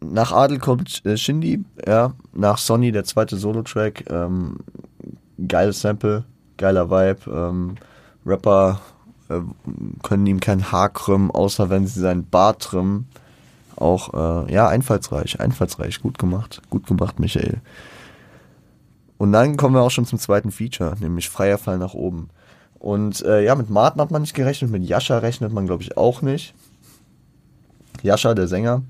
[0.00, 4.58] nach Adel kommt äh, Shindy, ja, nach Sonny der zweite Solo-Track, ähm,
[5.48, 6.24] geiles Sample,
[6.56, 7.74] geiler Vibe, ähm,
[8.24, 8.80] Rapper
[9.28, 9.40] äh,
[10.02, 13.08] können ihm kein Haar krümmen, außer wenn sie seinen Bart trimmen.
[13.76, 17.60] Auch, äh, ja, einfallsreich, einfallsreich, gut gemacht, gut gemacht, Michael.
[19.18, 22.28] Und dann kommen wir auch schon zum zweiten Feature, nämlich freier Fall nach oben.
[22.78, 25.96] Und äh, ja, mit Martin hat man nicht gerechnet, mit Jascha rechnet man, glaube ich,
[25.96, 26.54] auch nicht.
[28.02, 28.82] Jascha, der Sänger,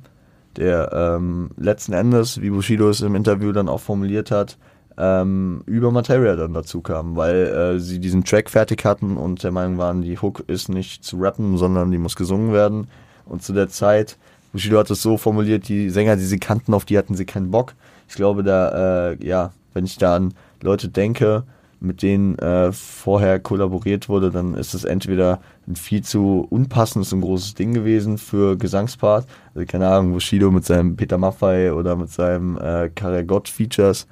[0.56, 4.58] der ähm, letzten Endes, wie Bushido es im Interview dann auch formuliert hat,
[4.98, 9.52] ähm, über Materia dann dazu kam, weil äh, sie diesen Track fertig hatten und der
[9.52, 12.88] Meinung waren, die Hook ist nicht zu rappen, sondern die muss gesungen werden.
[13.26, 14.16] Und zu der Zeit,
[14.52, 17.50] Bushido hat es so formuliert, die Sänger, die sie kannten, auf die hatten sie keinen
[17.50, 17.74] Bock.
[18.08, 21.44] Ich glaube, da, äh, ja, wenn ich da an Leute denke,
[21.80, 27.20] mit denen äh, vorher kollaboriert wurde, dann ist es entweder ein viel zu unpassendes und
[27.20, 29.26] großes Ding gewesen für Gesangspart.
[29.54, 34.06] Also keine Ahnung, Bushido mit seinem Peter Maffei oder mit seinem äh, Karagott Features,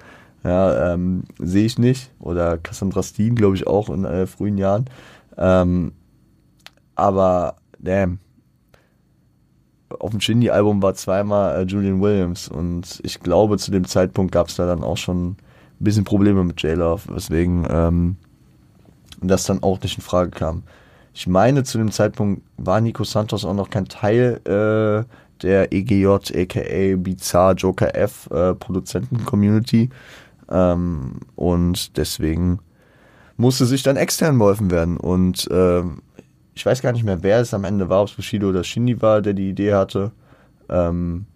[0.44, 2.12] ja, ähm, sehe ich nicht.
[2.20, 4.84] Oder Cassandra Steen, glaube ich, auch in äh, frühen Jahren.
[5.36, 5.92] Ähm,
[6.94, 8.18] aber, damn.
[9.98, 14.48] Auf dem Shindy-Album war zweimal äh, Julian Williams und ich glaube, zu dem Zeitpunkt gab
[14.48, 15.36] es da dann auch schon ein
[15.78, 18.16] bisschen Probleme mit J-Love, weswegen ähm,
[19.20, 20.64] das dann auch nicht in Frage kam.
[21.14, 25.08] Ich meine, zu dem Zeitpunkt war Nico Santos auch noch kein Teil äh,
[25.42, 29.90] der EGJ, aka Bizarre Joker F äh, Produzenten-Community.
[30.50, 32.60] Ähm, und deswegen
[33.36, 34.96] musste sich dann extern geholfen werden.
[34.96, 35.82] Und äh,
[36.54, 39.00] ich weiß gar nicht mehr, wer es am Ende war, ob es Bushido oder Shindy
[39.02, 40.12] war, der die Idee hatte.
[40.68, 41.26] Ähm,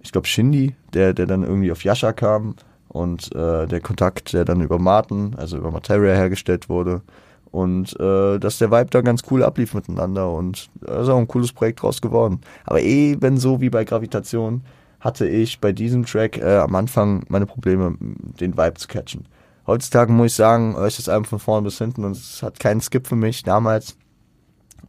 [0.00, 2.54] ich glaube Shindy, der, der dann irgendwie auf Yasha kam
[2.88, 7.02] und äh, der Kontakt, der dann über Martin, also über Materia hergestellt wurde
[7.50, 11.28] und äh, dass der Vibe da ganz cool ablief miteinander und da ist auch ein
[11.28, 12.40] cooles Projekt draus geworden.
[12.64, 14.62] Aber eben so wie bei Gravitation
[15.06, 19.24] hatte ich bei diesem Track äh, am Anfang meine Probleme, den Vibe zu catchen.
[19.64, 22.58] Heutzutage muss ich sagen, höre ich das Album von vorn bis hinten und es hat
[22.58, 23.44] keinen Skip für mich.
[23.44, 23.96] Damals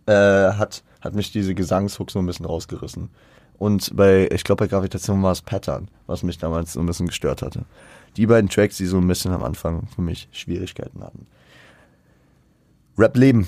[0.08, 3.10] äh, hat, hat mich diese Gesangshook so ein bisschen rausgerissen.
[3.60, 7.08] und bei, ich glaube bei Gravitation war es Pattern, was mich damals so ein bisschen
[7.08, 7.66] gestört hatte.
[8.16, 11.28] Die beiden Tracks, die so ein bisschen am Anfang für mich Schwierigkeiten hatten.
[12.98, 13.48] Rap-Leben.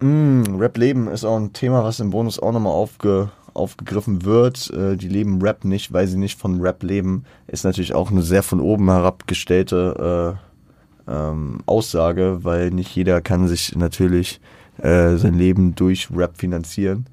[0.00, 4.70] Mm, Rap-Leben ist auch ein Thema, was im Bonus auch nochmal aufge, aufgegriffen wird.
[4.70, 7.24] Äh, die leben Rap nicht, weil sie nicht von Rap leben.
[7.46, 10.38] Ist natürlich auch eine sehr von oben herabgestellte
[11.08, 14.40] äh, ähm, Aussage, weil nicht jeder kann sich natürlich
[14.78, 17.06] äh, sein Leben durch Rap finanzieren.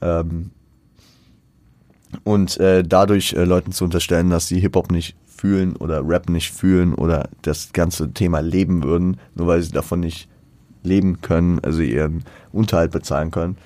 [0.00, 0.50] Ähm,
[2.24, 6.52] und äh, dadurch äh, Leuten zu unterstellen, dass sie Hip-Hop nicht fühlen oder Rap nicht
[6.52, 10.28] fühlen oder das ganze Thema leben würden, nur weil sie davon nicht
[10.82, 13.56] leben können, also ihren Unterhalt bezahlen können.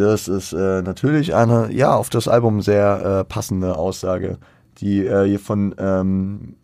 [0.00, 4.38] Das ist äh, natürlich eine, ja, auf das Album sehr äh, passende Aussage,
[4.78, 6.54] die äh, hier von ähm,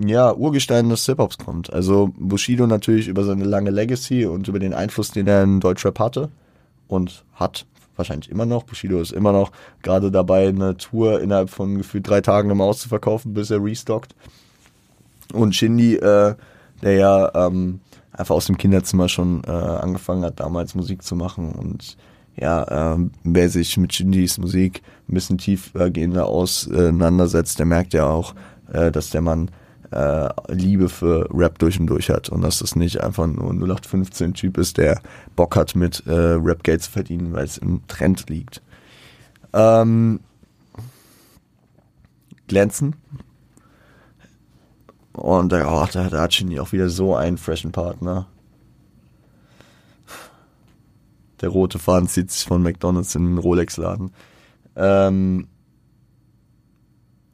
[0.00, 1.72] ja, Urgestein des Hip-Hops kommt.
[1.72, 5.98] Also Bushido natürlich über seine lange Legacy und über den Einfluss, den er in Deutschrap
[5.98, 6.28] hatte
[6.86, 8.62] und hat wahrscheinlich immer noch.
[8.62, 9.50] Bushido ist immer noch
[9.82, 13.62] gerade dabei, eine Tour innerhalb von gefühlt drei Tagen im Haus zu verkaufen, bis er
[13.62, 14.14] restockt.
[15.32, 16.36] Und Shindy, äh,
[16.82, 17.80] der ja ähm,
[18.12, 21.52] einfach aus dem Kinderzimmer schon äh, angefangen hat, damals Musik zu machen.
[21.52, 21.96] Und
[22.36, 28.34] ja, äh, wer sich mit Shindys Musik ein bisschen tiefergehender auseinandersetzt, der merkt ja auch,
[28.72, 29.50] äh, dass der Mann
[29.90, 33.62] äh, Liebe für Rap durch und durch hat und dass das nicht einfach nur ein
[33.62, 35.00] 0815-Typ ist, der
[35.36, 38.60] Bock hat, mit äh, Rap Geld zu verdienen, weil es im Trend liegt.
[39.52, 40.20] Ähm,
[42.48, 42.96] glänzen.
[45.12, 48.26] Und oh, da, da hat Shindy auch wieder so einen freshen Partner.
[51.44, 54.12] Der rote Faden zieht sich von McDonalds in den Rolex-Laden.
[54.76, 55.46] Ähm,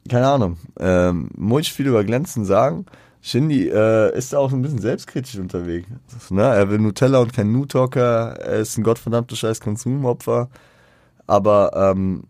[0.09, 2.87] keine Ahnung, ähm, muss ich viel über Glänzen sagen.
[3.21, 5.87] Shindy äh, ist auch ein bisschen selbstkritisch unterwegs.
[6.29, 6.41] Ne?
[6.41, 8.33] Er will Nutella und kein Nutalker.
[8.37, 10.49] Er ist ein gottverdammter scheiß Konsumopfer.
[11.25, 12.25] Aber ähm,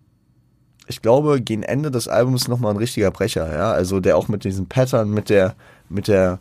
[0.85, 3.51] ich glaube, gegen Ende des Albums nochmal ein richtiger Brecher.
[3.51, 3.71] Ja?
[3.71, 5.55] Also der auch mit diesem Pattern, mit der,
[5.89, 6.37] mit der,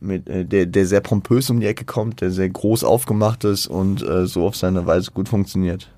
[0.00, 3.66] mit, äh, der, der sehr pompös um die Ecke kommt, der sehr groß aufgemacht ist
[3.66, 5.90] und äh, so auf seine Weise gut funktioniert.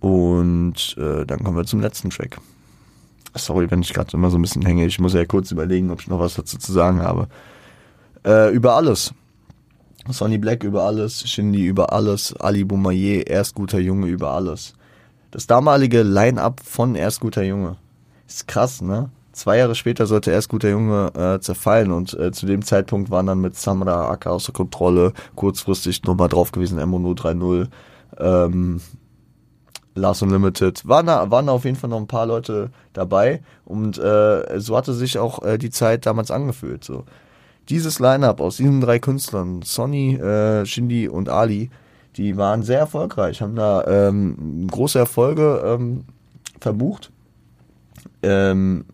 [0.00, 2.38] Und äh, dann kommen wir zum letzten Track.
[3.34, 4.84] Sorry, wenn ich gerade immer so ein bisschen hänge.
[4.84, 7.28] Ich muss ja kurz überlegen, ob ich noch was dazu zu sagen habe.
[8.24, 9.14] Äh, über alles.
[10.08, 14.74] Sonny Black über alles, Shindy über alles, Ali Boumaier, erst guter Junge über alles.
[15.30, 17.76] Das damalige Line-Up von Erst guter Junge.
[18.26, 19.10] Ist krass, ne?
[19.32, 23.26] Zwei Jahre später sollte Erst guter Junge äh, zerfallen und äh, zu dem Zeitpunkt waren
[23.26, 27.68] dann mit Samra Aka außer Kontrolle kurzfristig nochmal drauf gewesen, Mono 3.0,
[28.18, 28.80] ähm,
[29.94, 30.86] Last Unlimited.
[30.86, 34.76] Waren da, waren da auf jeden Fall noch ein paar Leute dabei und äh, so
[34.76, 36.84] hatte sich auch äh, die Zeit damals angefühlt.
[36.84, 37.04] So.
[37.70, 41.70] Dieses Line-Up aus diesen drei Künstlern, Sonny, äh, Shindy und Ali,
[42.16, 46.04] die waren sehr erfolgreich, haben da ähm, große Erfolge ähm,
[46.60, 47.10] verbucht.
[48.22, 48.84] Ähm,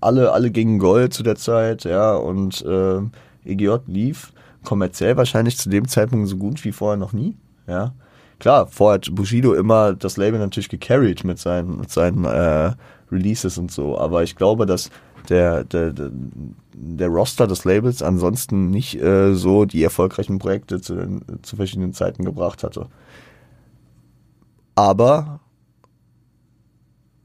[0.00, 3.00] alle, alle gingen Gold zu der Zeit, ja, und äh,
[3.44, 4.32] EGJ lief
[4.64, 7.92] kommerziell wahrscheinlich zu dem Zeitpunkt so gut wie vorher noch nie, ja
[8.38, 12.72] klar, vorher hat Bushido immer das Label natürlich gecarried mit seinen, mit seinen äh,
[13.10, 14.90] Releases und so, aber ich glaube, dass
[15.30, 16.10] der, der, der,
[16.74, 22.26] der Roster des Labels ansonsten nicht äh, so die erfolgreichen Projekte zu, zu verschiedenen Zeiten
[22.26, 22.88] gebracht hatte.
[24.74, 25.40] Aber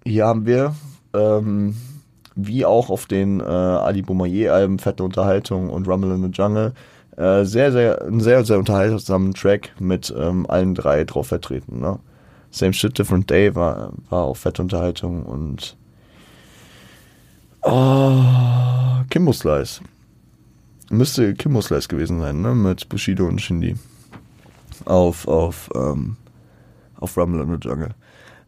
[0.05, 0.75] hier haben wir,
[1.13, 1.75] ähm,
[2.47, 6.73] wie auch auf den äh, Ali Boumaier-Alben Fette Unterhaltung und Rumble in the Jungle,
[7.17, 11.79] äh, sehr, sehr, ein sehr, sehr unterhaltsamen Track mit ähm, allen drei drauf vertreten.
[11.79, 11.99] Ne?
[12.51, 15.77] Same Shit, Different Day war, war auch fette Unterhaltung und
[17.61, 18.23] oh,
[19.09, 19.81] Kimbo Slice.
[20.89, 22.55] Müsste Kimbo Slice gewesen sein, ne?
[22.55, 23.75] Mit Bushido und Shindy.
[24.85, 26.15] Auf, auf, ähm,
[26.99, 27.93] auf Rumble in the Jungle.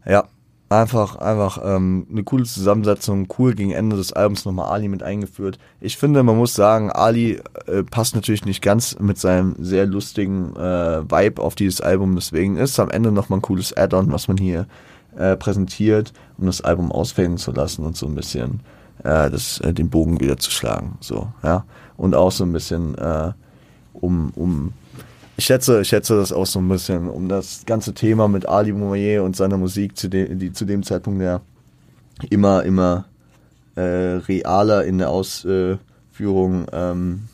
[0.04, 0.24] Ja,
[0.72, 5.58] Einfach, einfach ähm, eine coole Zusammensetzung, cool gegen Ende des Albums nochmal Ali mit eingeführt.
[5.82, 10.56] Ich finde, man muss sagen, Ali äh, passt natürlich nicht ganz mit seinem sehr lustigen
[10.56, 12.14] äh, Vibe auf dieses Album.
[12.14, 14.66] Deswegen ist am Ende nochmal ein cooles Add-on, was man hier
[15.14, 18.60] äh, präsentiert, um das Album ausfällen zu lassen und so ein bisschen
[19.04, 20.96] äh, das, äh, den Bogen wieder zu schlagen.
[21.00, 21.66] So, ja.
[21.98, 23.32] Und auch so ein bisschen äh,
[23.92, 24.72] um, um
[25.42, 28.70] ich schätze, ich schätze das auch so ein bisschen, um das ganze Thema mit Ali
[28.70, 31.40] Boumaier und seiner Musik, zu dem, die zu dem Zeitpunkt ja
[32.30, 33.06] immer, immer
[33.74, 37.24] äh, realer in der Ausführung ähm,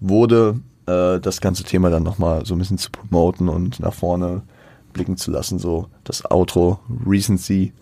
[0.00, 4.42] wurde, äh, das ganze Thema dann nochmal so ein bisschen zu promoten und nach vorne
[4.92, 7.72] blicken zu lassen, so das Outro, Recency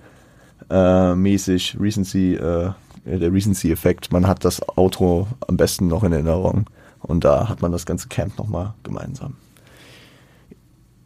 [0.70, 2.70] äh, mäßig, Recency, äh,
[3.04, 6.66] der Recency-Effekt, man hat das Outro am besten noch in Erinnerung
[7.02, 9.36] und da hat man das ganze Camp nochmal gemeinsam.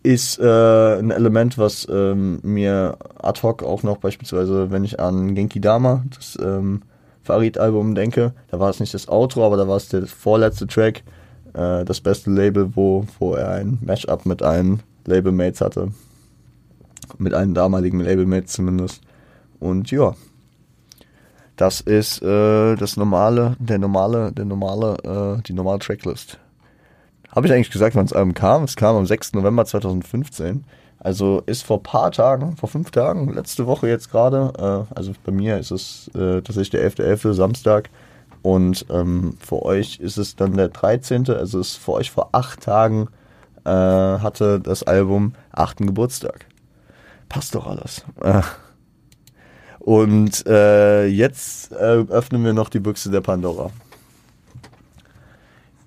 [0.02, 5.34] ist äh, ein Element, was ähm, mir ad hoc auch noch beispielsweise, wenn ich an
[5.34, 6.82] Genki Dama, das ähm,
[7.22, 11.02] Farid-Album denke, da war es nicht das Outro, aber da war es der vorletzte Track,
[11.54, 15.88] äh, das beste Label, wo, wo er ein Mashup mit allen Labelmates hatte.
[17.18, 19.00] Mit allen damaligen Labelmates zumindest.
[19.58, 20.14] Und ja,
[21.56, 26.38] das ist äh, das normale, der normale, der normale, äh, die normale Tracklist.
[27.30, 28.64] Habe ich eigentlich gesagt, wann das Album kam?
[28.64, 29.34] Es kam am 6.
[29.34, 30.64] November 2015.
[31.00, 35.32] Also ist vor paar Tagen, vor fünf Tagen, letzte Woche jetzt gerade, äh, also bei
[35.32, 37.28] mir ist es äh, tatsächlich der 11.11.
[37.28, 37.32] .11.
[37.34, 37.90] Samstag
[38.42, 42.62] und ähm, für euch ist es dann der 13., also ist für euch vor acht
[42.62, 43.08] Tagen
[43.64, 46.46] äh, hatte das Album achten Geburtstag.
[47.28, 48.04] Passt doch alles.
[49.84, 53.70] Und äh, jetzt äh, öffnen wir noch die Büchse der Pandora.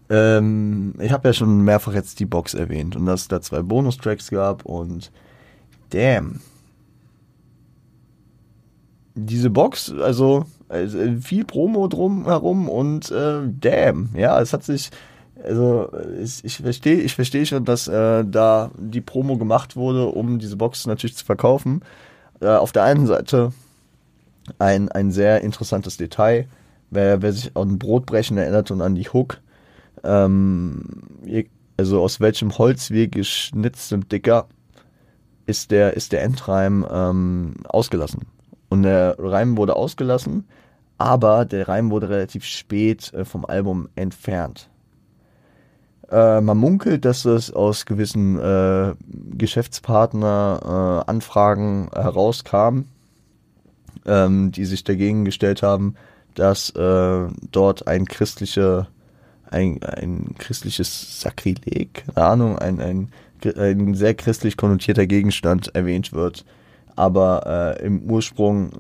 [0.08, 3.64] Ähm, ich habe ja schon mehrfach jetzt die Box erwähnt und dass es da zwei
[3.64, 5.12] Bonustracks gab und
[5.90, 6.42] damn.
[9.16, 14.92] Diese Box, also, also viel Promo drum herum und äh, damn, ja, es hat sich,
[15.44, 15.90] also
[16.44, 20.86] ich, verstehe ich versteh schon, dass äh, da die Promo gemacht wurde, um diese Box
[20.86, 21.82] natürlich zu verkaufen.
[22.42, 23.54] Äh, auf der einen Seite
[24.60, 26.48] ein, ein sehr interessantes Detail,
[26.90, 29.40] wer, wer sich an Brotbrechen erinnert und an die Hook,
[30.04, 30.84] ähm,
[31.78, 34.48] also aus welchem Holz wir geschnitzt sind, dicker,
[35.46, 38.24] ist der, ist der Endreim ähm, ausgelassen.
[38.70, 40.46] Und der Reim wurde ausgelassen,
[40.98, 44.70] aber der Reim wurde relativ spät äh, vom Album entfernt.
[46.10, 48.96] Äh, man munkelt, dass es aus gewissen äh,
[49.38, 52.86] Geschäftspartner-Anfragen äh, herauskam,
[54.08, 55.96] ähm, die sich dagegen gestellt haben,
[56.36, 58.88] dass äh, dort ein christlicher
[59.52, 63.10] ein, ein christliches Sakrileg, keine Ahnung, ein, ein,
[63.58, 66.46] ein sehr christlich konnotierter Gegenstand erwähnt wird.
[66.96, 68.72] Aber äh, im Ursprung,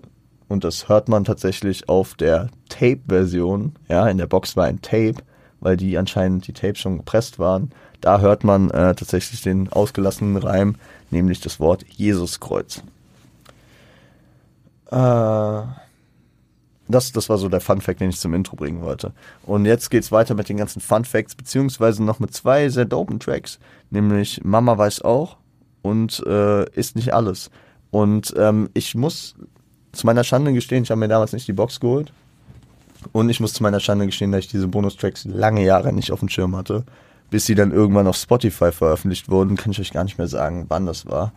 [0.47, 5.15] und das hört man tatsächlich auf der Tape-Version, ja, in der Box war ein Tape,
[5.59, 7.71] weil die anscheinend die Tapes schon gepresst waren.
[8.01, 10.75] Da hört man äh, tatsächlich den ausgelassenen Reim,
[11.09, 12.83] nämlich das Wort Jesuskreuz.
[14.91, 15.61] Äh,
[16.89, 19.11] das, das war so der Fun Fact, den ich zum Intro bringen wollte.
[19.43, 23.19] Und jetzt geht's weiter mit den ganzen Fun Facts, beziehungsweise noch mit zwei sehr dopen
[23.19, 23.59] Tracks,
[23.89, 25.37] nämlich Mama weiß auch
[25.81, 27.51] und äh, ist nicht alles.
[27.91, 29.35] Und ähm, ich muss
[29.91, 32.13] zu meiner Schande gestehen, ich habe mir damals nicht die Box geholt.
[33.11, 36.19] Und ich muss zu meiner Schande gestehen, dass ich diese Bonustracks lange Jahre nicht auf
[36.19, 36.83] dem Schirm hatte.
[37.29, 40.65] Bis sie dann irgendwann auf Spotify veröffentlicht wurden, kann ich euch gar nicht mehr sagen,
[40.69, 41.33] wann das war.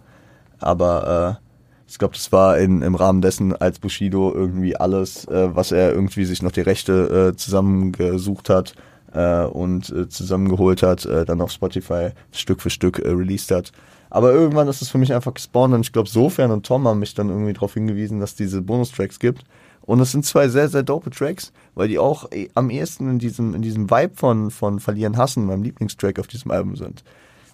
[0.59, 1.49] Aber äh,
[1.91, 5.93] ich glaube, das war in, im Rahmen dessen, als Bushido irgendwie alles, äh, was er
[5.93, 8.74] irgendwie sich noch die Rechte äh, zusammengesucht hat
[9.12, 13.72] äh, und äh, zusammengeholt hat, äh, dann auf Spotify Stück für Stück äh, released hat.
[14.09, 17.01] Aber irgendwann ist es für mich einfach gespawnt und ich glaube, Sofern und Tom haben
[17.01, 19.43] mich dann irgendwie darauf hingewiesen, dass es diese Bonustracks gibt.
[19.82, 23.18] Und es sind zwei sehr, sehr dope Tracks, weil die auch äh, am ehesten in
[23.18, 27.03] diesem, in diesem Vibe von, von Verlieren Hassen, meinem Lieblingstrack auf diesem Album sind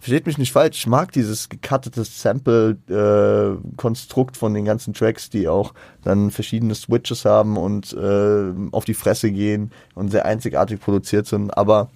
[0.01, 5.49] versteht mich nicht falsch, ich mag dieses gecuttete Sample-Konstrukt äh, von den ganzen Tracks, die
[5.49, 11.27] auch dann verschiedene Switches haben und äh, auf die Fresse gehen und sehr einzigartig produziert
[11.27, 11.57] sind.
[11.57, 11.89] Aber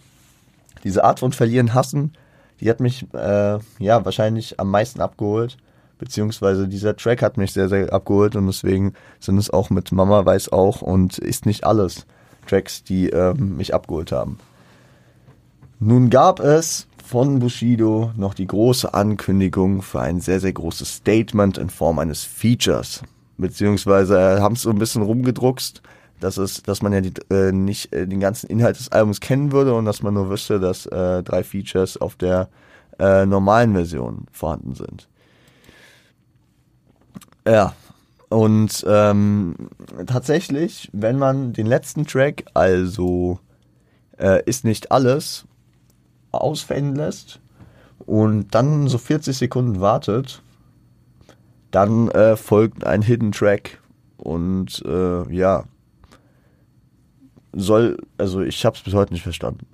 [0.84, 2.12] diese Art von Verlieren, Hassen,
[2.60, 5.56] die hat mich äh, ja wahrscheinlich am meisten abgeholt.
[5.98, 10.24] Beziehungsweise dieser Track hat mich sehr, sehr abgeholt und deswegen sind es auch mit Mama
[10.24, 12.06] weiß auch und ist nicht alles
[12.46, 14.38] Tracks, die äh, mich abgeholt haben.
[15.78, 21.58] Nun gab es von Bushido noch die große Ankündigung für ein sehr, sehr großes Statement
[21.58, 23.02] in Form eines Features.
[23.36, 25.82] Beziehungsweise haben es so ein bisschen rumgedruckst,
[26.20, 29.50] dass es, dass man ja die, äh, nicht äh, den ganzen Inhalt des Albums kennen
[29.50, 32.48] würde und dass man nur wüsste, dass äh, drei Features auf der
[33.00, 35.08] äh, normalen Version vorhanden sind.
[37.44, 37.74] Ja,
[38.28, 39.56] und ähm,
[40.06, 43.40] tatsächlich, wenn man den letzten Track, also
[44.16, 45.46] äh, ist nicht alles,
[46.32, 47.40] ausfaden lässt
[48.06, 50.42] und dann so 40 Sekunden wartet,
[51.70, 53.80] dann äh, folgt ein Hidden Track
[54.16, 55.64] und äh, ja,
[57.52, 59.66] soll, also ich habe es bis heute nicht verstanden.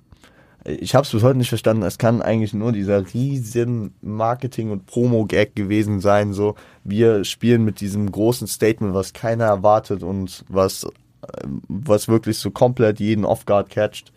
[0.65, 1.83] Ich habe es bis heute nicht verstanden.
[1.83, 6.33] Es kann eigentlich nur dieser riesen Marketing- und Promo-Gag gewesen sein.
[6.33, 12.37] So, wir spielen mit diesem großen Statement, was keiner erwartet und was, äh, was wirklich
[12.37, 14.11] so komplett jeden Off-Guard catcht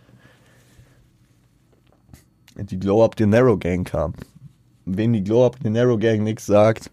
[2.63, 4.15] die Glow Up the Narrow Gang kam.
[4.85, 6.91] Wenn die Glow Up the Narrow Gang nichts sagt,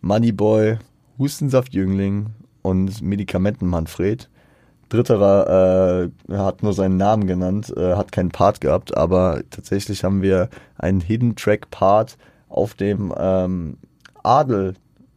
[0.00, 0.78] Moneyboy,
[1.18, 2.26] Hustensaft Jüngling
[2.62, 4.28] und Medikamenten Manfred.
[4.88, 10.22] Dritterer äh, hat nur seinen Namen genannt, äh, hat keinen Part gehabt, aber tatsächlich haben
[10.22, 12.16] wir einen Hidden Track Part
[12.48, 13.78] auf dem ähm,
[14.22, 14.74] Adel,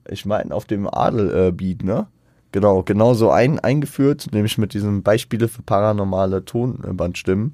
[0.09, 2.07] ich meine auf dem Adel-Beat, äh, ne?
[2.51, 7.53] Genau, genau so ein, eingeführt, nämlich mit diesen Beispiele für paranormale Tonbandstimmen.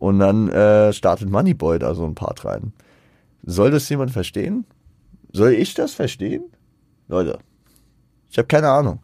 [0.00, 2.72] Und dann äh, startet Moneyboy da so ein Part rein.
[3.44, 4.64] Soll das jemand verstehen?
[5.30, 6.44] Soll ich das verstehen?
[7.06, 7.38] Leute,
[8.30, 9.00] ich habe keine Ahnung.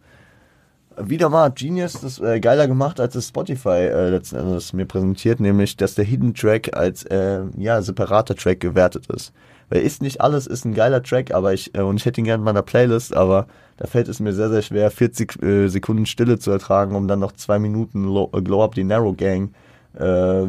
[0.98, 4.86] Wieder mal hat Genius das äh, geiler gemacht, als es Spotify äh, letzten Endes mir
[4.86, 9.34] präsentiert, nämlich dass der Hidden Track als äh, ja separater Track gewertet ist.
[9.68, 12.24] Weil ist nicht alles ist ein geiler Track, aber ich äh, und ich hätte ihn
[12.24, 16.06] gerne in meiner Playlist, aber da fällt es mir sehr sehr schwer, 40 äh, Sekunden
[16.06, 19.52] Stille zu ertragen, um dann noch zwei Minuten Low, Glow Up the Narrow Gang
[19.96, 20.46] äh,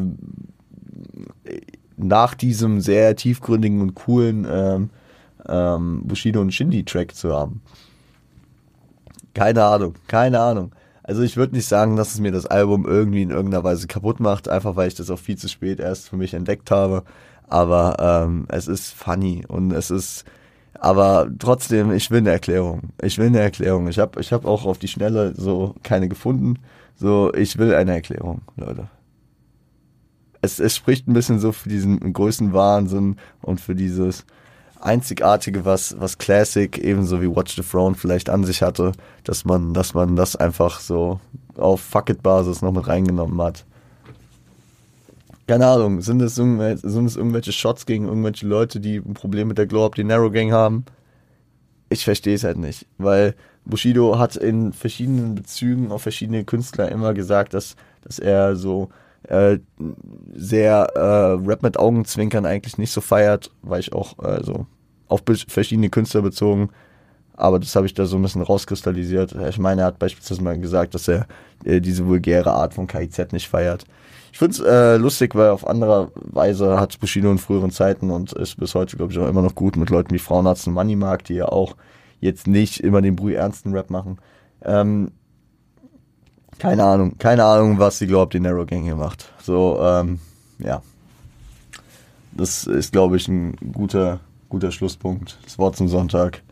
[1.96, 4.90] nach diesem sehr tiefgründigen und coolen ähm,
[5.48, 7.60] ähm, Bushido und Shindy Track zu haben.
[9.34, 10.72] Keine Ahnung, keine Ahnung.
[11.02, 14.20] Also ich würde nicht sagen, dass es mir das Album irgendwie in irgendeiner Weise kaputt
[14.20, 17.02] macht, einfach weil ich das auch viel zu spät erst für mich entdeckt habe.
[17.48, 20.24] Aber ähm, es ist funny und es ist,
[20.74, 22.90] aber trotzdem, ich will eine Erklärung.
[23.00, 23.88] Ich will eine Erklärung.
[23.88, 26.58] Ich habe ich hab auch auf die Schnelle so keine gefunden.
[26.96, 28.88] So, ich will eine Erklärung, Leute
[30.40, 34.24] es, es spricht ein bisschen so für diesen Größenwahnsinn und für dieses
[34.80, 38.92] einzigartige, was, was Classic ebenso wie Watch the Throne vielleicht an sich hatte,
[39.24, 41.20] dass man, dass man das einfach so
[41.56, 43.64] auf Fuck-It-Basis noch mit reingenommen hat.
[45.48, 49.48] Keine Ahnung, sind es, irgendwelche, sind es irgendwelche Shots gegen irgendwelche Leute, die ein Problem
[49.48, 50.84] mit der Glow Up die Narrow Gang haben?
[51.88, 53.34] Ich verstehe es halt nicht, weil
[53.64, 58.90] Bushido hat in verschiedenen Bezügen auf verschiedene Künstler immer gesagt, dass, dass er so
[59.28, 59.58] äh,
[60.34, 64.66] sehr äh, Rap mit Augenzwinkern eigentlich nicht so feiert, weil ich auch äh, so
[65.08, 66.70] auf verschiedene Künstler bezogen,
[67.38, 69.34] aber das habe ich da so ein bisschen rauskristallisiert.
[69.48, 71.26] Ich meine, er hat beispielsweise mal gesagt, dass er
[71.64, 73.84] äh, diese vulgäre Art von KIZ nicht feiert.
[74.32, 78.32] Ich finde es äh, lustig, weil auf andere Weise hat Bushido in früheren Zeiten und
[78.32, 81.24] ist bis heute, glaube ich, auch immer noch gut mit Leuten wie Frauenarzt und Moneymark,
[81.24, 81.76] die ja auch
[82.20, 84.18] jetzt nicht immer den brühernsten Rap machen.
[84.64, 85.12] Ähm,
[86.58, 89.32] keine Ahnung, keine Ahnung, was sie glaubt, die Narrow Gang hier macht.
[89.42, 90.18] So, ähm,
[90.58, 90.82] ja.
[92.32, 95.38] Das ist, glaube ich, ein guter, guter Schlusspunkt.
[95.44, 96.42] Das Wort zum Sonntag.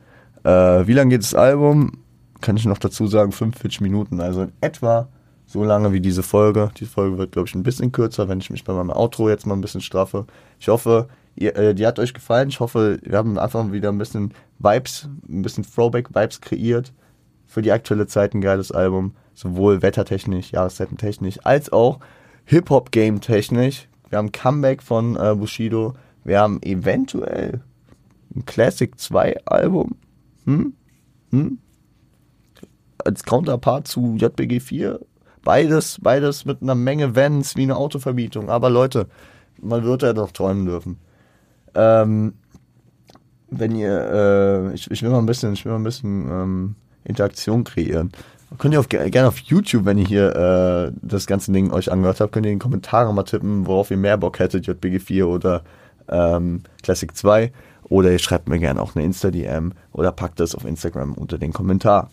[0.44, 1.92] Äh, wie lange geht das Album?
[2.40, 4.20] Kann ich noch dazu sagen, 45 Minuten.
[4.20, 5.08] Also in etwa
[5.46, 6.70] so lange wie diese Folge.
[6.78, 9.46] Die Folge wird, glaube ich, ein bisschen kürzer, wenn ich mich bei meinem Outro jetzt
[9.46, 10.26] mal ein bisschen straffe.
[10.58, 12.48] Ich hoffe, ihr, äh, die hat euch gefallen.
[12.48, 16.92] Ich hoffe, wir haben einfach wieder ein bisschen Vibes, ein bisschen Throwback-Vibes kreiert.
[17.46, 22.00] Für die aktuelle Zeit ein geiles Album sowohl wettertechnisch, jahreszeitentechnisch, als auch
[22.46, 23.86] Hip-Hop-Game-technisch.
[24.08, 25.94] Wir haben Comeback von äh, Bushido.
[26.24, 27.60] Wir haben eventuell
[28.34, 29.96] ein Classic 2 Album.
[30.44, 30.74] Hm?
[31.30, 31.58] Hm?
[33.04, 35.00] Als Counterpart zu JBG 4.
[35.44, 38.48] Beides, beides mit einer Menge Vents wie eine Autovermietung.
[38.48, 39.06] Aber Leute,
[39.60, 40.98] man wird ja doch träumen dürfen.
[41.74, 42.34] Ähm,
[43.50, 46.74] wenn ihr, äh, ich, ich will mal ein bisschen, ich will mal ein bisschen ähm,
[47.04, 48.12] Interaktion kreieren.
[48.58, 52.20] Könnt ihr auf, gerne auf YouTube, wenn ihr hier äh, das ganze Ding euch angehört
[52.20, 55.28] habt, könnt ihr in die Kommentare mal tippen, worauf ihr mehr Bock hättet, JBG 4
[55.28, 55.62] oder
[56.08, 57.52] ähm, Classic 2.
[57.88, 61.52] Oder ihr schreibt mir gerne auch eine Insta-DM oder packt es auf Instagram unter den
[61.52, 62.10] Kommentar.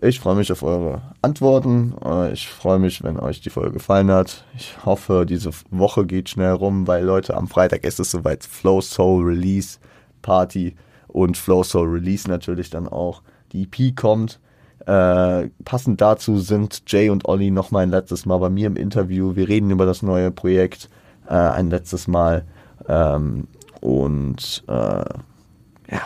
[0.00, 1.94] Ich freue mich auf eure Antworten.
[2.04, 4.44] Äh, ich freue mich, wenn euch die Folge gefallen hat.
[4.56, 8.80] Ich hoffe, diese Woche geht schnell rum, weil Leute, am Freitag ist es soweit Flow
[8.80, 9.78] Soul Release
[10.20, 10.74] Party
[11.08, 13.22] und Flow Soul Release natürlich dann auch.
[13.52, 14.40] Die EP kommt
[14.86, 18.76] äh, passend dazu sind Jay und Olli noch mal ein letztes Mal bei mir im
[18.76, 19.34] Interview.
[19.34, 20.90] Wir reden über das neue Projekt
[21.28, 22.44] äh, ein letztes Mal.
[22.88, 23.48] Ähm,
[23.80, 26.00] und äh, ja,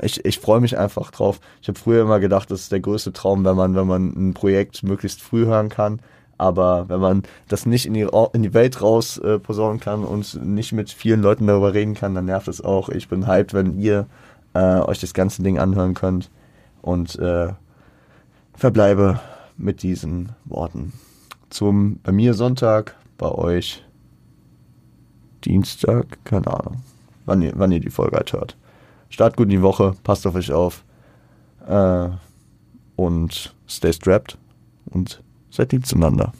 [0.00, 1.40] ich, ich freue mich einfach drauf.
[1.60, 4.34] Ich habe früher immer gedacht, das ist der größte Traum, wenn man, wenn man ein
[4.34, 6.00] Projekt möglichst früh hören kann.
[6.38, 10.42] Aber wenn man das nicht in die, in die Welt raus äh, posaunen kann und
[10.42, 12.88] nicht mit vielen Leuten darüber reden kann, dann nervt es auch.
[12.88, 14.06] Ich bin hyped, wenn ihr
[14.54, 16.30] äh, euch das ganze Ding anhören könnt.
[16.80, 17.48] Und äh,
[18.60, 19.18] verbleibe
[19.56, 20.92] mit diesen Worten.
[21.48, 23.82] Zum bei mir Sonntag, bei euch
[25.46, 26.82] Dienstag, keine Ahnung,
[27.24, 28.58] wann ihr, wann ihr die Folge halt hört.
[29.08, 30.84] Start gut in die Woche, passt auf euch auf
[31.66, 32.10] äh,
[32.96, 34.36] und stay strapped
[34.90, 36.34] und seid lieb zueinander.